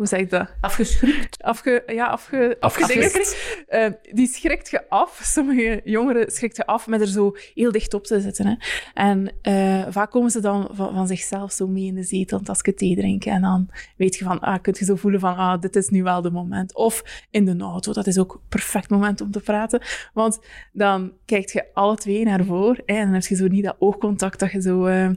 Hoe 0.00 0.08
zeg 0.08 0.20
ik 0.20 0.30
dat? 0.30 0.54
Afgeschroefd? 0.60 1.42
Afge, 1.42 1.82
ja, 1.86 2.06
afge, 2.06 2.56
Afgeschrikt. 2.60 3.36
Eh, 3.68 3.86
die 4.12 4.26
schrikt 4.26 4.70
je 4.70 4.88
af. 4.88 5.20
Sommige 5.22 5.80
jongeren 5.84 6.30
schrikt 6.30 6.56
je 6.56 6.66
af 6.66 6.86
met 6.86 7.00
er 7.00 7.06
zo 7.06 7.36
heel 7.54 7.72
dicht 7.72 7.94
op 7.94 8.04
te 8.04 8.20
zitten. 8.20 8.46
Hè. 8.46 8.54
En 8.94 9.32
eh, 9.42 9.86
vaak 9.88 10.10
komen 10.10 10.30
ze 10.30 10.40
dan 10.40 10.68
van, 10.72 10.94
van 10.94 11.06
zichzelf 11.06 11.52
zo 11.52 11.66
mee 11.66 11.84
in 11.84 11.94
de 11.94 12.02
zetel, 12.02 12.38
een 12.38 12.44
tasje 12.44 12.74
thee 12.74 12.96
drinken. 12.96 13.32
En 13.32 13.42
dan 13.42 13.68
weet 13.96 14.16
je 14.16 14.24
van, 14.24 14.40
ah, 14.40 14.62
kun 14.62 14.74
je 14.78 14.84
zo 14.84 14.96
voelen 14.96 15.20
van, 15.20 15.36
ah, 15.36 15.60
dit 15.60 15.76
is 15.76 15.88
nu 15.88 16.02
wel 16.02 16.22
de 16.22 16.30
moment. 16.30 16.74
Of 16.74 17.24
in 17.30 17.44
de 17.44 17.56
auto, 17.58 17.92
dat 17.92 18.06
is 18.06 18.18
ook 18.18 18.34
een 18.34 18.48
perfect 18.48 18.90
moment 18.90 19.20
om 19.20 19.30
te 19.30 19.40
praten. 19.40 19.82
Want 20.12 20.38
dan 20.72 21.12
kijk 21.24 21.48
je 21.50 21.64
alle 21.74 21.96
twee 21.96 22.24
naar 22.24 22.44
voren. 22.44 22.82
Hè, 22.86 22.94
en 22.94 23.04
dan 23.04 23.14
heb 23.14 23.22
je 23.22 23.36
zo 23.36 23.46
niet 23.46 23.64
dat 23.64 23.76
oogcontact 23.78 24.38
dat 24.38 24.52
je 24.52 24.60
zo... 24.60 24.86
eh, 24.86 25.10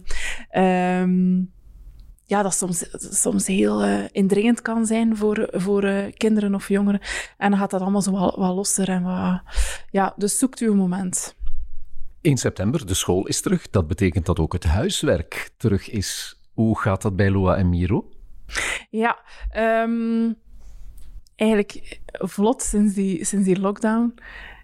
ehm, 0.50 1.42
ja, 2.34 2.42
dat 2.42 2.54
soms, 2.54 2.86
soms 3.22 3.48
heel 3.48 3.84
eh, 3.84 4.04
indringend 4.12 4.62
kan 4.62 4.86
zijn 4.86 5.18
voor, 5.18 5.48
voor 5.52 5.84
eh, 5.84 6.14
kinderen 6.14 6.56
of 6.56 6.68
jongeren. 6.68 7.02
En 7.38 7.50
dan 7.50 7.60
gaat 7.60 7.72
dat 7.72 7.82
allemaal 7.82 8.02
zo 8.02 8.12
wat, 8.12 8.36
wat 8.36 8.56
losser 8.56 8.90
en 8.90 9.04
wat... 9.04 9.42
Ja, 9.92 10.14
dus 10.18 10.38
zoekt 10.38 10.60
uw 10.60 10.76
moment. 10.76 11.36
1 12.22 12.38
september, 12.38 12.86
de 12.86 12.94
school 12.94 13.28
is 13.28 13.42
terug. 13.42 13.70
Dat 13.70 13.88
betekent 13.88 14.26
dat 14.26 14.40
ook 14.40 14.54
het 14.54 14.64
huiswerk 14.64 15.52
terug 15.58 15.90
is. 15.90 16.40
Hoe 16.54 16.80
gaat 16.80 17.02
dat 17.02 17.16
bij 17.16 17.32
Loa 17.32 17.56
en 17.56 17.70
Miro? 17.70 18.10
Ja, 18.90 19.20
ehm, 19.50 20.32
eigenlijk 21.36 22.00
vlot 22.12 22.62
sinds 22.62 22.94
die, 22.94 23.26
sinds 23.26 23.46
die 23.46 23.60
lockdown. 23.60 24.14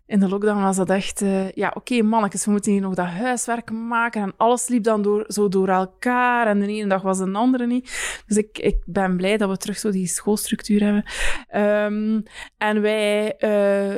In 0.09 0.19
de 0.19 0.27
lockdown 0.29 0.61
was 0.61 0.75
dat 0.75 0.89
echt... 0.89 1.21
eh, 1.21 1.51
ja, 1.51 1.71
oké, 1.75 2.01
mannetjes, 2.01 2.45
we 2.45 2.51
moeten 2.51 2.71
hier 2.71 2.81
nog 2.81 2.93
dat 2.93 3.05
huiswerk 3.05 3.71
maken. 3.71 4.21
En 4.21 4.33
alles 4.37 4.67
liep 4.67 4.83
dan 4.83 5.01
door, 5.01 5.23
zo 5.27 5.47
door 5.47 5.67
elkaar. 5.67 6.47
En 6.47 6.59
de 6.59 6.67
ene 6.67 6.87
dag 6.87 7.01
was 7.01 7.17
de 7.17 7.31
andere 7.33 7.67
niet. 7.67 8.21
Dus 8.27 8.37
ik, 8.37 8.57
ik 8.57 8.77
ben 8.85 9.17
blij 9.17 9.37
dat 9.37 9.49
we 9.49 9.57
terug 9.57 9.77
zo 9.77 9.91
die 9.91 10.07
schoolstructuur 10.07 10.83
hebben. 10.83 11.03
Ehm, 11.47 12.21
en 12.57 12.81
wij... 12.81 13.35
eh, 13.37 13.95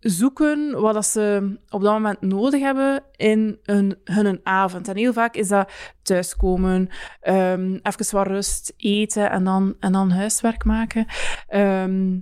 zoeken 0.00 0.80
wat 0.80 0.94
dat 0.94 1.06
ze 1.06 1.56
op 1.68 1.82
dat 1.82 1.92
moment 1.92 2.20
nodig 2.20 2.60
hebben 2.60 3.02
in 3.16 3.58
hun, 3.62 3.98
hun 4.04 4.40
avond. 4.42 4.88
En 4.88 4.96
heel 4.96 5.12
vaak 5.12 5.34
is 5.34 5.48
dat 5.48 5.70
thuiskomen, 6.02 6.88
ehm 7.20 7.78
even 7.82 8.16
wat 8.16 8.26
rust, 8.26 8.74
eten 8.76 9.30
en 9.30 9.44
dan, 9.44 9.74
en 9.80 9.92
dan 9.92 10.10
huiswerk 10.10 10.64
maken. 10.64 11.06
Ehm, 11.48 12.18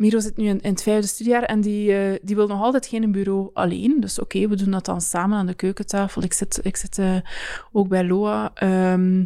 Miro 0.00 0.18
zit 0.20 0.36
nu 0.36 0.44
in, 0.48 0.60
in 0.60 0.70
het 0.70 0.82
vijfde 0.82 1.06
studiejaar 1.06 1.42
en 1.42 1.60
die, 1.60 1.96
eh, 1.96 2.18
die 2.22 2.36
wil 2.36 2.46
nog 2.46 2.62
altijd 2.62 2.86
geen 2.86 3.12
bureau 3.12 3.50
alleen. 3.52 3.96
Dus 4.00 4.18
oké, 4.18 4.48
we 4.48 4.56
doen 4.56 4.70
dat 4.70 4.84
dan 4.84 5.00
samen 5.00 5.38
aan 5.38 5.46
de 5.46 5.54
keukentafel. 5.54 6.22
Ik 6.22 6.32
zit, 6.32 6.60
ik 6.62 6.76
zit 6.76 6.98
eh, 6.98 7.16
ook 7.72 7.88
bij 7.88 8.04
Loa. 8.06 8.50
Ehm, 8.54 9.24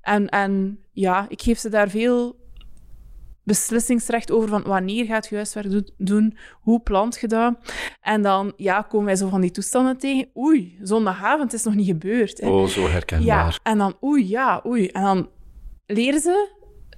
en, 0.00 0.28
en 0.28 0.78
ja, 0.92 1.26
ik 1.28 1.42
geef 1.42 1.58
ze 1.58 1.68
daar 1.68 1.90
veel 1.90 2.36
beslissingsrecht 3.42 4.30
over 4.32 4.48
van 4.48 4.62
wanneer 4.62 5.04
gaat 5.04 5.26
je 5.28 5.34
huiswerk 5.34 5.70
do- 5.70 5.92
doen, 5.96 6.36
hoe 6.60 6.80
plant 6.80 7.18
je 7.20 7.26
dat. 7.28 7.54
En 8.00 8.22
dan 8.22 8.52
ja, 8.56 8.80
komen 8.82 9.06
wij 9.06 9.16
zo 9.16 9.28
van 9.28 9.40
die 9.40 9.50
toestanden 9.50 9.98
tegen. 9.98 10.28
Oei, 10.36 10.78
zondagavond 10.82 11.52
is 11.52 11.62
nog 11.64 11.74
niet 11.74 11.86
gebeurd. 11.86 12.40
Hè. 12.40 12.48
Oh, 12.48 12.66
zo 12.66 12.80
Ja, 12.82 12.88
herkenbaar. 12.88 13.58
en 13.62 13.78
dan 13.78 13.96
oei, 14.04 14.28
ja, 14.28 14.62
oei. 14.66 14.86
En 14.86 15.02
dan 15.02 15.28
leren 15.86 16.20
ze 16.20 16.48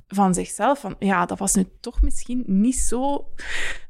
van 0.07 0.35
zichzelf 0.35 0.81
van, 0.81 0.97
ja, 0.99 1.27
dat 1.27 1.39
was 1.39 1.55
nu 1.55 1.67
toch 1.81 2.03
misschien 2.03 2.45
niet 2.47 2.77
zo 2.77 3.29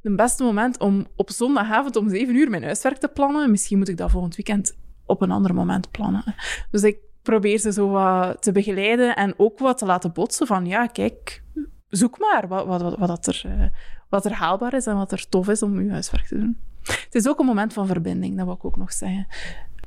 het 0.02 0.16
beste 0.16 0.42
moment 0.42 0.78
om 0.78 1.06
op 1.16 1.30
zondagavond 1.30 1.96
om 1.96 2.08
zeven 2.08 2.34
uur 2.34 2.50
mijn 2.50 2.62
huiswerk 2.62 2.98
te 2.98 3.08
plannen. 3.08 3.50
Misschien 3.50 3.78
moet 3.78 3.88
ik 3.88 3.96
dat 3.96 4.10
volgend 4.10 4.36
weekend 4.36 4.76
op 5.06 5.22
een 5.22 5.30
ander 5.30 5.54
moment 5.54 5.90
plannen. 5.90 6.34
Dus 6.70 6.82
ik 6.82 6.98
probeer 7.22 7.58
ze 7.58 7.72
zo 7.72 7.88
wat 7.88 8.42
te 8.42 8.52
begeleiden 8.52 9.16
en 9.16 9.34
ook 9.36 9.58
wat 9.58 9.78
te 9.78 9.86
laten 9.86 10.12
botsen 10.12 10.46
van, 10.46 10.66
ja, 10.66 10.86
kijk, 10.86 11.42
zoek 11.88 12.18
maar 12.18 12.48
wat, 12.48 12.66
wat, 12.66 12.80
wat, 12.82 12.98
wat, 12.98 13.26
er, 13.26 13.42
eh, 13.44 13.66
wat 14.08 14.24
er 14.24 14.32
haalbaar 14.32 14.74
is 14.74 14.86
en 14.86 14.96
wat 14.96 15.12
er 15.12 15.28
tof 15.28 15.48
is 15.48 15.62
om 15.62 15.80
je 15.80 15.90
huiswerk 15.90 16.26
te 16.26 16.38
doen. 16.38 16.58
Het 16.82 17.14
is 17.14 17.28
ook 17.28 17.38
een 17.38 17.46
moment 17.46 17.72
van 17.72 17.86
verbinding, 17.86 18.36
dat 18.36 18.44
wil 18.44 18.54
ik 18.54 18.64
ook 18.64 18.76
nog 18.76 18.92
zeggen. 18.92 19.26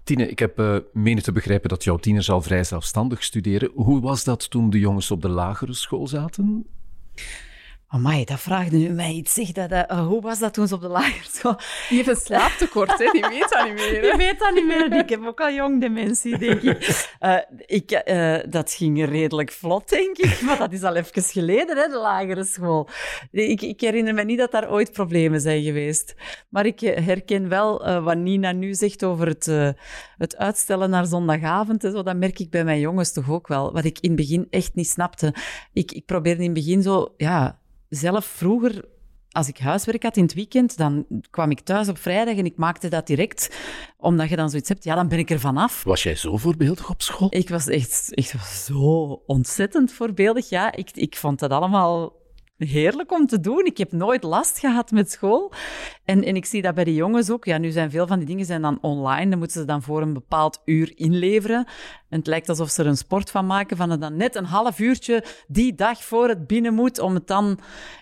Tine, 0.09 0.27
ik 0.27 0.39
heb 0.39 0.59
eh 0.59 0.75
menen 0.93 1.23
te 1.23 1.31
begrijpen 1.31 1.69
dat 1.69 1.83
jouw 1.83 1.97
tieners 1.97 2.29
al 2.29 2.41
vrij 2.41 2.63
zelfstandig 2.63 3.23
studeren. 3.23 3.71
Hoe 3.73 4.01
was 4.01 4.23
dat 4.23 4.49
toen 4.49 4.69
de 4.69 4.79
jongens 4.79 5.11
op 5.11 5.21
de 5.21 5.29
lagere 5.29 5.73
school 5.73 6.07
zaten? 6.07 6.65
Amai, 7.91 8.24
dat 8.25 8.39
vraagde 8.39 8.77
nu 8.77 8.89
mij 8.89 9.12
iets. 9.12 9.34
Zeg, 9.34 9.51
dat, 9.51 9.72
eh, 9.72 10.08
hoe 10.08 10.22
was 10.22 10.39
dat 10.39 10.53
toen 10.53 10.67
ze 10.67 10.75
op 10.75 10.81
de 10.81 10.88
lagere 10.88 11.29
school? 11.31 11.55
Die 11.89 11.98
heeft 11.98 12.08
een 12.08 12.15
slaaptekort, 12.15 12.98
hè? 12.98 13.12
die 13.12 13.22
weet 13.22 13.50
dat 13.50 13.65
niet 13.65 13.74
meer. 13.74 14.01
Hè? 14.01 14.17
weet 14.17 14.39
dat 14.39 14.53
niet 14.53 14.65
meer. 14.65 14.93
Ik 14.93 15.10
heb 15.10 15.25
ook 15.25 15.39
al 15.41 15.51
jong 15.51 15.81
dementie, 15.81 16.38
denk 16.38 16.62
ik. 16.62 17.08
Eh, 17.19 17.38
ik 17.65 17.91
eh, 17.91 18.38
dat 18.50 18.72
ging 18.72 19.05
redelijk 19.05 19.51
vlot, 19.51 19.89
denk 19.89 20.17
ik. 20.17 20.41
Maar 20.41 20.58
dat 20.58 20.74
is 20.74 20.84
al 20.84 20.96
even 20.96 21.24
geleden, 21.24 21.77
hè, 21.77 21.88
de 21.88 21.98
lagere 21.98 22.43
school. 22.43 22.89
Ik, 23.31 23.62
ik 23.62 23.81
herinner 23.81 24.13
me 24.13 24.24
niet 24.24 24.38
dat 24.38 24.51
daar 24.51 24.72
ooit 24.72 24.91
problemen 24.91 25.41
zijn 25.41 25.63
geweest. 25.63 26.15
Maar 26.50 26.65
ik 26.65 26.79
herken 26.79 27.50
wel 27.50 28.01
wat 28.01 28.17
Nina 28.17 28.51
nu 28.51 28.74
zegt 28.74 29.03
over 29.03 29.27
het, 29.27 29.46
het 30.17 30.38
uitstellen 30.38 30.89
naar 30.89 31.05
zondagavond. 31.05 31.81
Zo, 31.81 32.03
dat 32.03 32.15
merk 32.15 32.39
ik 32.39 32.50
bij 32.50 32.63
mijn 32.63 32.79
jongens 32.79 33.13
toch 33.13 33.29
ook 33.29 33.48
wel. 33.48 33.74
Wat 33.74 33.86
ik 33.86 34.00
in 34.00 34.10
het 34.10 34.19
begin 34.19 34.48
echt 34.50 34.75
niet 34.75 34.89
snapte. 34.89 35.34
Ik, 35.74 35.91
ik 35.91 36.05
probeerde 36.05 36.43
in 36.43 36.50
het 36.50 36.65
begin 36.65 36.81
zo... 36.81 37.13
Ja, 37.17 37.60
zelf 37.89 38.25
vroeger 38.25 38.86
als 39.31 39.48
ik 39.48 39.58
huiswerk 39.58 40.03
had 40.03 40.17
in 40.17 40.24
het 40.24 40.34
weekend, 40.34 40.77
dan 40.77 41.05
kwam 41.29 41.51
ik 41.51 41.60
thuis 41.60 41.88
op 41.88 41.98
vrijdag 41.98 42.36
en 42.36 42.46
ik 42.46 42.58
maakte 42.58 42.88
dat 42.88 43.08
direct. 43.08 43.58
Omdat 43.98 44.29
je 44.29 44.36
dan 44.36 44.50
zoiets 44.50 44.69
hebt, 44.69 44.84
ja, 44.84 44.96
dan 44.96 45.08
ben 45.08 45.19
ik 45.19 45.29
er 45.29 45.39
vanaf. 45.39 45.84
Was 45.84 46.03
jij 46.03 46.15
zo 46.15 46.38
voorbeeldig 46.38 46.89
op 46.89 47.01
school? 47.01 47.27
Ik 47.31 47.50
was 47.50 47.67
echt, 47.67 48.13
echt 48.13 48.46
zo 48.65 48.81
ontzettend 49.25 49.91
voorbeeldig. 49.91 50.50
Ja, 50.50 50.72
ik, 50.72 50.91
ik 50.93 51.15
vond 51.15 51.39
dat 51.39 51.51
allemaal 51.51 52.18
heerlijk 52.67 53.11
om 53.11 53.27
te 53.27 53.39
doen. 53.39 53.65
Ik 53.65 53.77
heb 53.77 53.91
nooit 53.91 54.23
last 54.23 54.59
gehad 54.59 54.91
met 54.91 55.11
school. 55.11 55.51
En, 56.05 56.23
en 56.23 56.35
ik 56.35 56.45
zie 56.45 56.61
dat 56.61 56.75
bij 56.75 56.83
de 56.83 56.93
jongens 56.93 57.29
ook. 57.29 57.45
Ja, 57.45 57.57
nu 57.57 57.69
zijn 57.69 57.91
veel 57.91 58.07
van 58.07 58.17
die 58.17 58.27
dingen 58.27 58.45
zijn 58.45 58.61
dan 58.61 58.77
online. 58.81 59.29
Dan 59.29 59.39
moeten 59.39 59.59
ze 59.59 59.65
dan 59.65 59.81
voor 59.81 60.01
een 60.01 60.13
bepaald 60.13 60.61
uur 60.65 60.91
inleveren. 60.95 61.65
En 62.09 62.17
het 62.17 62.27
lijkt 62.27 62.49
alsof 62.49 62.69
ze 62.69 62.81
er 62.81 62.87
een 62.87 62.97
sport 62.97 63.31
van 63.31 63.45
maken, 63.45 63.77
van 63.77 63.89
het 63.89 64.01
dan 64.01 64.17
net 64.17 64.35
een 64.35 64.45
half 64.45 64.79
uurtje 64.79 65.23
die 65.47 65.75
dag 65.75 66.03
voor 66.03 66.27
het 66.27 66.47
binnen 66.47 66.73
moet, 66.73 66.99
om 66.99 67.13
het 67.13 67.27
dan 67.27 67.59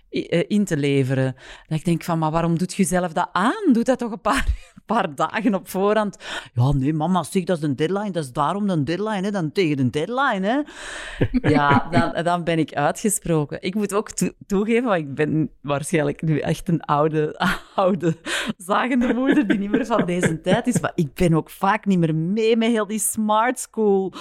eh, 0.10 0.44
in 0.48 0.66
te 0.66 0.78
leveren. 0.78 1.36
Dat 1.68 1.78
ik 1.80 1.86
denk 1.86 2.04
van, 2.04 2.20
maar 2.20 2.32
waarom 2.32 2.58
doet 2.58 2.74
je 2.74 2.84
zelf 2.84 3.14
dat 3.14 3.30
aan? 3.32 3.74
Doe 3.74 3.84
dat 3.84 4.00
toch 4.00 4.12
een 4.12 4.22
paar, 4.22 4.46
paar 4.88 5.16
dagen 5.16 5.56
op 5.56 5.70
voorhand. 5.70 6.18
Ja, 6.54 6.72
nee, 6.72 6.94
mama, 6.94 7.24
zeg, 7.24 7.44
dat 7.44 7.58
is 7.58 7.64
een 7.64 7.76
deadline. 7.76 8.12
Dat 8.12 8.24
is 8.24 8.32
daarom 8.32 8.70
een 8.70 8.86
deadline, 8.86 9.22
hè. 9.22 9.32
Dan 9.32 9.52
tegen 9.52 9.78
de 9.78 9.90
deadline, 9.90 10.48
hè. 10.48 10.62
Ja, 11.58 11.88
dan, 11.92 12.24
dan 12.24 12.44
ben 12.44 12.60
ik 12.60 12.74
uitgesproken. 12.74 13.62
Ik 13.62 13.76
moet 13.76 13.94
ook 13.94 14.10
toegeven, 14.48 14.84
want 14.84 15.00
ik 15.00 15.16
ben 15.16 15.50
waarschijnlijk 15.62 16.22
nu 16.22 16.40
echt 16.40 16.70
een 16.70 16.82
oude, 16.82 17.40
oude 17.76 18.16
zagende 18.58 19.14
moeder 19.14 19.48
die 19.48 19.58
niet 19.58 19.72
meer 19.72 19.86
van 19.86 20.06
deze 20.06 20.42
tijd 20.42 20.68
is. 20.68 20.80
Maar 20.80 20.92
ik 20.96 21.14
ben 21.14 21.34
ook 21.34 21.50
vaak 21.50 21.86
niet 21.86 22.00
meer 22.00 22.16
mee 22.16 22.58
met 22.58 22.70
heel 22.70 22.88
die 22.88 23.00
smart 23.00 23.60
school. 23.60 24.14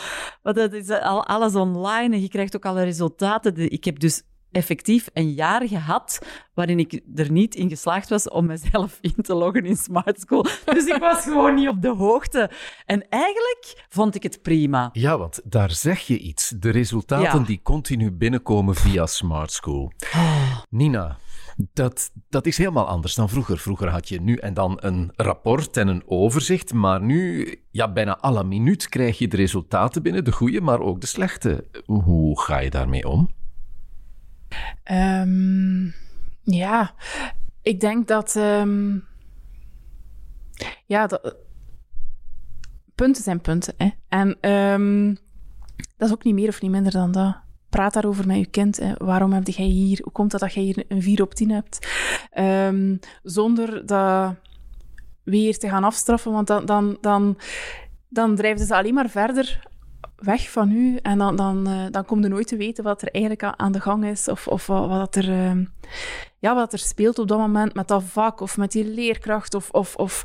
Want 0.42 0.56
dat 0.56 0.72
is 0.72 0.90
al 0.90 1.26
alles 1.26 1.54
online 1.54 2.14
en 2.14 2.20
je 2.20 2.28
krijgt 2.28 2.56
ook 2.56 2.66
alle 2.66 2.82
resultaten. 2.82 3.70
Ik 3.70 3.84
heb 3.84 3.98
dus 3.98 4.22
effectief 4.56 5.08
een 5.12 5.32
jaar 5.32 5.68
gehad 5.68 6.18
waarin 6.54 6.78
ik 6.78 7.00
er 7.14 7.30
niet 7.30 7.54
in 7.54 7.68
geslaagd 7.68 8.08
was 8.08 8.28
om 8.28 8.46
mezelf 8.46 8.98
in 9.14 9.14
te 9.22 9.34
loggen 9.34 9.64
in 9.64 9.76
Smart 9.76 10.20
School. 10.20 10.46
Dus 10.64 10.86
ik 10.86 10.98
was 10.98 11.22
gewoon 11.22 11.54
niet 11.54 11.68
op 11.68 11.82
de 11.82 11.94
hoogte. 11.94 12.50
En 12.86 13.08
eigenlijk 13.08 13.86
vond 13.88 14.14
ik 14.14 14.22
het 14.22 14.42
prima. 14.42 14.90
Ja, 14.92 15.18
want 15.18 15.40
daar 15.44 15.70
zeg 15.70 16.00
je 16.00 16.18
iets. 16.18 16.52
De 16.58 16.70
resultaten 16.70 17.44
die 17.44 17.60
continu 17.62 18.10
binnenkomen 18.10 18.74
via 18.74 19.06
Smart 19.06 19.52
School. 19.52 19.92
Oh. 20.14 20.56
Nina, 20.70 21.18
dat, 21.72 22.10
dat 22.28 22.46
is 22.46 22.58
helemaal 22.58 22.86
anders 22.86 23.14
dan 23.14 23.28
vroeger. 23.28 23.58
Vroeger 23.58 23.88
had 23.88 24.08
je 24.08 24.20
nu 24.20 24.36
en 24.36 24.54
dan 24.54 24.78
een 24.80 25.12
rapport 25.16 25.76
en 25.76 25.88
een 25.88 26.02
overzicht, 26.06 26.72
maar 26.72 27.02
nu, 27.02 27.54
ja, 27.70 27.92
bijna 27.92 28.18
alle 28.18 28.44
minuut 28.44 28.88
krijg 28.88 29.18
je 29.18 29.28
de 29.28 29.36
resultaten 29.36 30.02
binnen, 30.02 30.24
de 30.24 30.32
goede, 30.32 30.60
maar 30.60 30.80
ook 30.80 31.00
de 31.00 31.06
slechte. 31.06 31.64
Hoe 31.84 32.40
ga 32.40 32.58
je 32.58 32.70
daarmee 32.70 33.08
om? 33.08 33.30
Um, 34.92 35.94
ja, 36.42 36.94
ik 37.62 37.80
denk 37.80 38.08
dat. 38.08 38.34
Um, 38.34 39.04
ja, 40.86 41.06
dat, 41.06 41.36
punten 42.94 43.22
zijn 43.22 43.40
punten. 43.40 43.74
Hè. 43.76 43.90
En 44.08 44.50
um, 44.50 45.18
dat 45.96 46.08
is 46.08 46.14
ook 46.14 46.24
niet 46.24 46.34
meer 46.34 46.48
of 46.48 46.60
niet 46.60 46.70
minder 46.70 46.92
dan 46.92 47.12
dat. 47.12 47.36
Praat 47.68 47.92
daarover 47.92 48.26
met 48.26 48.36
je 48.36 48.46
kind. 48.46 48.76
Hè. 48.76 48.92
Waarom 48.96 49.32
heb 49.32 49.46
jij 49.46 49.64
hier? 49.64 49.98
Hoe 50.02 50.12
komt 50.12 50.30
dat 50.30 50.40
dat 50.40 50.54
jij 50.54 50.62
hier 50.62 50.84
een 50.88 51.02
4 51.02 51.22
op 51.22 51.34
10 51.34 51.50
hebt? 51.50 51.88
Zonder 53.22 53.86
dat 53.86 54.34
weer 55.22 55.58
te 55.58 55.68
gaan 55.68 55.84
afstraffen, 55.84 56.32
want 56.32 56.46
dan, 56.46 56.66
dan, 56.66 56.98
dan, 57.00 57.38
dan 58.08 58.36
drijven 58.36 58.66
ze 58.66 58.74
alleen 58.74 58.94
maar 58.94 59.08
verder 59.08 59.68
weg 60.16 60.50
van 60.50 60.70
u 60.70 60.96
en 61.02 61.18
dan, 61.18 61.36
dan, 61.36 61.68
uh, 61.68 61.86
dan 61.90 62.04
kom 62.04 62.22
je 62.22 62.28
nooit 62.28 62.48
te 62.48 62.56
weten 62.56 62.84
wat 62.84 63.02
er 63.02 63.08
eigenlijk 63.10 63.56
aan 63.56 63.72
de 63.72 63.80
gang 63.80 64.04
is 64.04 64.28
of, 64.28 64.48
of 64.48 64.66
wat, 64.66 64.88
wat 64.88 65.16
er, 65.16 65.28
uh, 65.28 65.66
ja, 66.38 66.54
wat 66.54 66.72
er 66.72 66.78
speelt 66.78 67.18
op 67.18 67.28
dat 67.28 67.38
moment 67.38 67.74
met 67.74 67.88
dat 67.88 68.04
vak 68.04 68.40
of 68.40 68.56
met 68.56 68.72
die 68.72 68.84
leerkracht 68.84 69.54
of, 69.54 69.70
of, 69.70 69.96
of 69.96 70.24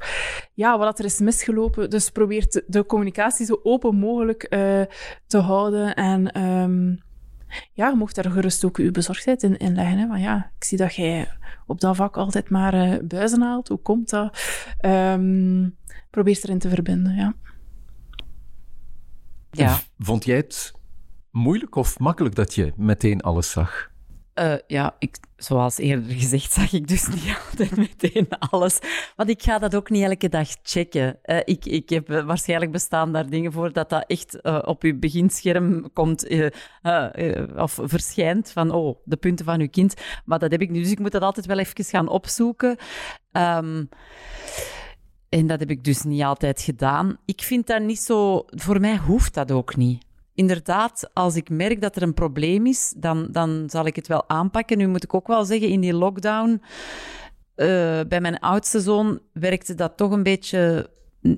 ja, 0.54 0.78
wat 0.78 1.00
er 1.00 1.06
is 1.06 1.20
misgelopen. 1.20 1.90
Dus 1.90 2.10
probeer 2.10 2.64
de, 2.68 2.86
communicatie 2.86 3.46
zo 3.46 3.60
open 3.64 3.96
mogelijk 3.96 4.48
uh, 4.50 4.82
te 5.28 5.38
houden 5.38 5.96
en 5.96 6.42
um, 6.42 7.00
ja, 7.74 7.94
mocht 7.96 8.16
daar 8.16 8.32
gerust 8.32 8.66
ook 8.66 8.78
uw 8.78 8.92
bezorgdheid 8.92 9.44
in, 9.44 9.58
in 9.58 9.76
leggen. 9.76 9.98
Hè? 9.98 10.08
Want 10.08 10.22
ja, 10.22 10.52
ik 10.58 10.64
zie 10.64 10.78
dat 10.78 10.96
jij 10.96 11.28
op 11.66 11.80
dat 11.82 11.96
vak 11.96 12.18
altijd 12.18 12.50
maar 12.50 13.06
buizen 13.06 13.42
haalt. 13.42 13.68
Hoe 13.68 13.82
komt 13.82 14.10
dat? 14.10 14.40
Um, 14.86 15.76
probeer 16.10 16.40
erin 16.44 16.60
te 16.60 16.70
verbinden, 16.70 17.16
ja. 17.16 17.34
Ja. 19.52 19.80
Vond 19.98 20.26
jij 20.26 20.36
het 20.36 20.74
moeilijk 21.32 21.76
of 21.76 22.00
makkelijk 22.00 22.36
dat 22.36 22.56
je 22.56 22.74
meteen 22.76 23.22
alles 23.22 23.52
zag? 23.52 23.90
Uh, 24.36 24.54
ja, 24.68 24.96
ik, 25.00 25.18
zoals 25.36 25.78
eerder 25.78 26.12
gezegd, 26.12 26.54
zag 26.54 26.74
ik 26.74 26.88
dus 26.88 27.08
niet 27.14 27.38
altijd 27.50 27.76
meteen 27.76 28.28
alles. 28.30 28.80
Want 29.16 29.30
ik 29.30 29.44
ga 29.44 29.60
dat 29.60 29.76
ook 29.76 29.90
niet 29.90 30.04
elke 30.04 30.30
dag 30.30 30.48
checken. 30.64 31.20
Uh, 31.26 31.40
ik, 31.44 31.66
ik 31.66 31.90
heb 31.90 32.08
waarschijnlijk 32.08 32.72
bestaan 32.72 33.12
daar 33.12 33.30
dingen 33.30 33.52
voor 33.52 33.74
dat 33.74 33.90
dat 33.90 34.04
echt 34.08 34.40
uh, 34.42 34.60
op 34.66 34.84
uw 34.84 35.00
beginscherm 35.00 35.94
komt 35.94 36.30
of 37.56 37.80
verschijnt 37.84 38.52
van 38.52 38.72
oh, 38.72 38.98
de 39.04 39.18
punten 39.18 39.46
van 39.46 39.60
uw 39.60 39.70
kind. 39.70 39.94
Maar 40.26 40.40
dat 40.40 40.52
heb 40.52 40.62
ik 40.62 40.70
niet, 40.70 40.84
dus 40.84 40.92
ik 40.92 41.00
moet 41.00 41.12
dat 41.12 41.22
altijd 41.22 41.46
wel 41.46 41.60
even 41.60 41.86
gaan 41.86 42.08
opzoeken. 42.08 42.78
Um, 43.32 43.90
en 45.32 45.48
dat 45.48 45.60
heb 45.60 45.70
ik 45.70 45.84
dus 45.84 46.04
niet 46.04 46.22
altijd 46.22 46.62
gedaan. 46.62 47.18
Ik 47.26 47.42
vind 47.42 47.68
dat 47.68 47.82
niet 47.82 48.00
zo... 48.00 48.46
Voor 48.48 48.80
mij 48.80 48.98
hoeft 48.98 49.34
dat 49.34 49.52
ook 49.52 49.76
niet. 49.76 50.06
Inderdaad, 50.34 51.10
als 51.14 51.36
ik 51.36 51.50
merk 51.50 51.82
dat 51.82 51.96
er 51.96 52.02
een 52.02 52.14
probleem 52.14 52.66
is, 52.66 52.94
dan, 52.98 53.28
dan 53.32 53.64
zal 53.68 53.86
ik 53.86 53.96
het 53.96 54.08
wel 54.08 54.30
aanpakken. 54.30 54.78
Nu 54.78 54.88
moet 54.88 55.04
ik 55.04 55.14
ook 55.14 55.28
wel 55.28 55.46
zeggen, 55.46 55.70
in 55.70 55.82
die 55.82 55.94
lockdown... 55.94 56.62
Uh, 57.56 58.00
bij 58.08 58.22
mijn 58.22 58.40
oudste 58.40 58.80
zoon 58.80 59.20
werkte 59.34 59.76
dat 59.76 59.98
toch 59.98 60.12
een 60.12 60.24
beetje 60.24 60.90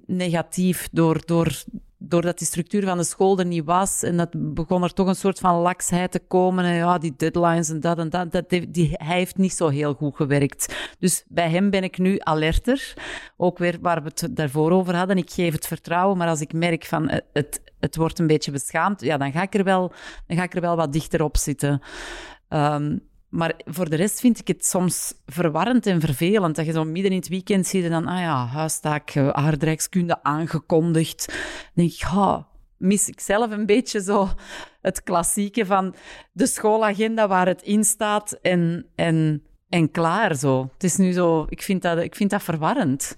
negatief 0.06 0.90
door, 0.92 1.22
door 1.26 1.64
doordat 2.06 2.38
die 2.38 2.48
structuur 2.48 2.86
van 2.86 2.98
de 2.98 3.04
school 3.04 3.40
er 3.40 3.46
niet 3.46 3.66
was 3.66 4.04
en 4.04 4.18
dat 4.18 4.30
begon 4.54 4.84
er 4.84 4.94
toch 4.94 5.08
een 5.08 5.16
soort 5.16 5.40
van 5.40 5.56
laksheid 5.56 6.12
te 6.12 6.20
komen 6.20 6.66
en 6.66 6.76
ja, 6.76 6.98
die 6.98 7.14
deadlines 7.18 7.70
en 7.70 7.80
dat 7.80 7.98
en 7.98 8.10
dat, 8.10 8.32
dat 8.32 8.50
die, 8.50 8.90
hij 8.92 9.18
heeft 9.18 9.38
niet 9.38 9.54
zo 9.54 9.68
heel 9.68 9.94
goed 9.94 10.16
gewerkt. 10.16 10.76
Dus 11.00 11.24
bij 11.28 11.50
hem 11.50 11.70
ben 11.70 11.84
ik 11.84 11.98
nu 11.98 12.16
alerter, 12.20 12.94
ook 13.38 13.58
weer 13.58 13.78
waar 13.82 14.04
we 14.04 14.12
het 14.14 14.36
daarvoor 14.36 14.72
over 14.72 14.96
hadden. 14.96 15.18
Ik 15.18 15.32
geef 15.32 15.54
het 15.54 15.68
vertrouwen, 15.68 16.18
maar 16.18 16.28
als 16.28 16.42
ik 16.42 16.54
merk 16.54 16.86
van 16.86 17.10
eh, 17.10 17.20
het, 17.34 17.62
het 17.80 17.96
wordt 17.96 18.20
een 18.20 18.28
beetje 18.28 18.52
beschaamd, 18.52 19.02
ja, 19.02 19.18
dan 19.18 19.32
ga 19.32 19.42
ik 19.42 19.54
er 19.54 19.64
wel, 19.64 19.92
dan 20.28 20.38
ga 20.38 20.44
ik 20.44 20.56
er 20.56 20.62
wel 20.62 20.76
wat 20.76 20.94
dichter 20.94 21.24
op 21.24 21.38
zitten. 21.38 21.82
Um, 22.50 23.12
maar 23.34 23.54
voor 23.66 23.90
de 23.90 23.96
rest 23.96 24.20
vind 24.20 24.40
ik 24.40 24.48
het 24.48 24.66
soms 24.66 25.14
verwarrend 25.26 25.86
en 25.86 26.00
vervelend. 26.00 26.56
Dat 26.56 26.66
je 26.66 26.72
zo 26.72 26.84
midden 26.84 27.12
in 27.12 27.18
het 27.18 27.28
weekend 27.28 27.68
ziet 27.68 27.84
en 27.84 27.90
dan, 27.90 28.08
ah 28.08 28.20
ja, 28.20 28.46
huistaak, 28.46 29.10
eh, 29.10 29.30
aardrijkskunde 29.30 30.24
aangekondigd. 30.24 31.28
Dan 31.28 31.36
denk 31.74 31.92
ik, 31.92 32.44
mis 32.78 33.08
ik 33.08 33.20
zelf 33.20 33.52
een 33.52 33.66
beetje 33.66 34.02
zo 34.02 34.30
het 34.82 35.04
klassieke 35.04 35.66
van 35.66 35.96
de 36.32 36.46
schoolagenda 36.46 37.28
waar 37.28 37.48
het 37.48 37.62
in 37.62 37.84
staat 37.84 38.32
en, 38.42 38.86
en, 38.96 39.44
en 39.70 39.92
klaar 39.92 40.36
zo. 40.36 40.70
Het 40.74 40.84
is 40.84 40.96
nu 40.96 41.12
zo, 41.12 41.46
ik 41.50 41.62
vind 41.62 41.82
dat, 41.82 41.98
ik 41.98 42.16
vind 42.16 42.30
dat 42.30 42.44
verwarrend. 42.44 43.18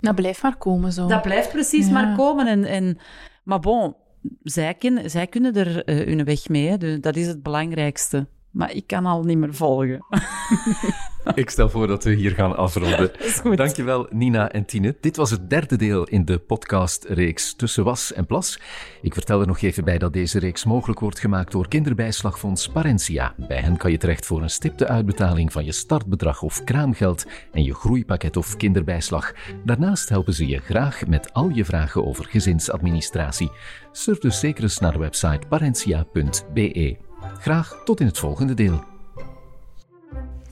Dat 0.00 0.14
blijft 0.14 0.42
maar 0.42 0.56
komen 0.56 0.92
zo. 0.92 1.06
Dat 1.06 1.22
blijft 1.22 1.50
precies 1.50 1.90
maar 1.90 2.16
komen. 2.16 2.46
En, 2.46 2.64
en, 2.64 2.98
maar 3.44 3.60
bon, 3.60 3.96
zij, 4.42 4.74
kunnen, 4.74 5.10
zij 5.10 5.26
kunnen 5.26 5.54
er 5.54 5.88
uh, 5.88 6.06
hun 6.06 6.24
weg 6.24 6.48
mee. 6.48 6.68
Hè. 6.68 7.00
Dat 7.00 7.16
is 7.16 7.26
het 7.26 7.42
belangrijkste. 7.42 8.26
Maar 8.52 8.72
ik 8.72 8.86
kan 8.86 9.06
al 9.06 9.22
niet 9.22 9.38
meer 9.38 9.54
volgen. 9.54 10.04
Ik 11.34 11.50
stel 11.50 11.70
voor 11.70 11.86
dat 11.86 12.04
we 12.04 12.14
hier 12.14 12.30
gaan 12.30 12.56
afronden. 12.56 13.10
Dankjewel 13.56 14.06
Nina 14.10 14.50
en 14.50 14.64
Tine. 14.64 14.96
Dit 15.00 15.16
was 15.16 15.30
het 15.30 15.50
derde 15.50 15.76
deel 15.76 16.04
in 16.04 16.24
de 16.24 16.38
podcastreeks 16.38 17.54
Tussen 17.54 17.84
Was 17.84 18.12
en 18.12 18.26
Plas. 18.26 18.60
Ik 19.02 19.14
vertel 19.14 19.40
er 19.40 19.46
nog 19.46 19.60
even 19.60 19.84
bij 19.84 19.98
dat 19.98 20.12
deze 20.12 20.38
reeks 20.38 20.64
mogelijk 20.64 21.00
wordt 21.00 21.18
gemaakt 21.18 21.52
door 21.52 21.68
kinderbijslagfonds 21.68 22.68
Parentia. 22.68 23.34
Bij 23.36 23.60
hen 23.60 23.76
kan 23.76 23.90
je 23.90 23.98
terecht 23.98 24.26
voor 24.26 24.42
een 24.42 24.50
stipte 24.50 24.88
uitbetaling 24.88 25.52
van 25.52 25.64
je 25.64 25.72
startbedrag 25.72 26.42
of 26.42 26.64
kraamgeld 26.64 27.26
en 27.52 27.62
je 27.62 27.74
groeipakket 27.74 28.36
of 28.36 28.56
kinderbijslag. 28.56 29.32
Daarnaast 29.64 30.08
helpen 30.08 30.34
ze 30.34 30.46
je 30.46 30.58
graag 30.58 31.06
met 31.06 31.32
al 31.32 31.48
je 31.48 31.64
vragen 31.64 32.06
over 32.06 32.24
gezinsadministratie. 32.24 33.50
Surf 33.92 34.18
dus 34.18 34.40
zeker 34.40 34.62
eens 34.62 34.78
naar 34.78 34.92
de 34.92 34.98
website 34.98 35.46
parentia.be. 35.48 37.11
Graag 37.38 37.80
tot 37.84 38.00
in 38.00 38.06
het 38.06 38.18
volgende 38.18 38.54
deel. 38.54 38.84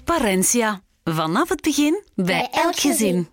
Parentia. 0.05 0.81
Vanaf 1.05 1.49
het 1.49 1.61
begin 1.61 2.03
bij 2.15 2.49
elk 2.51 2.77
gezin. 2.77 3.29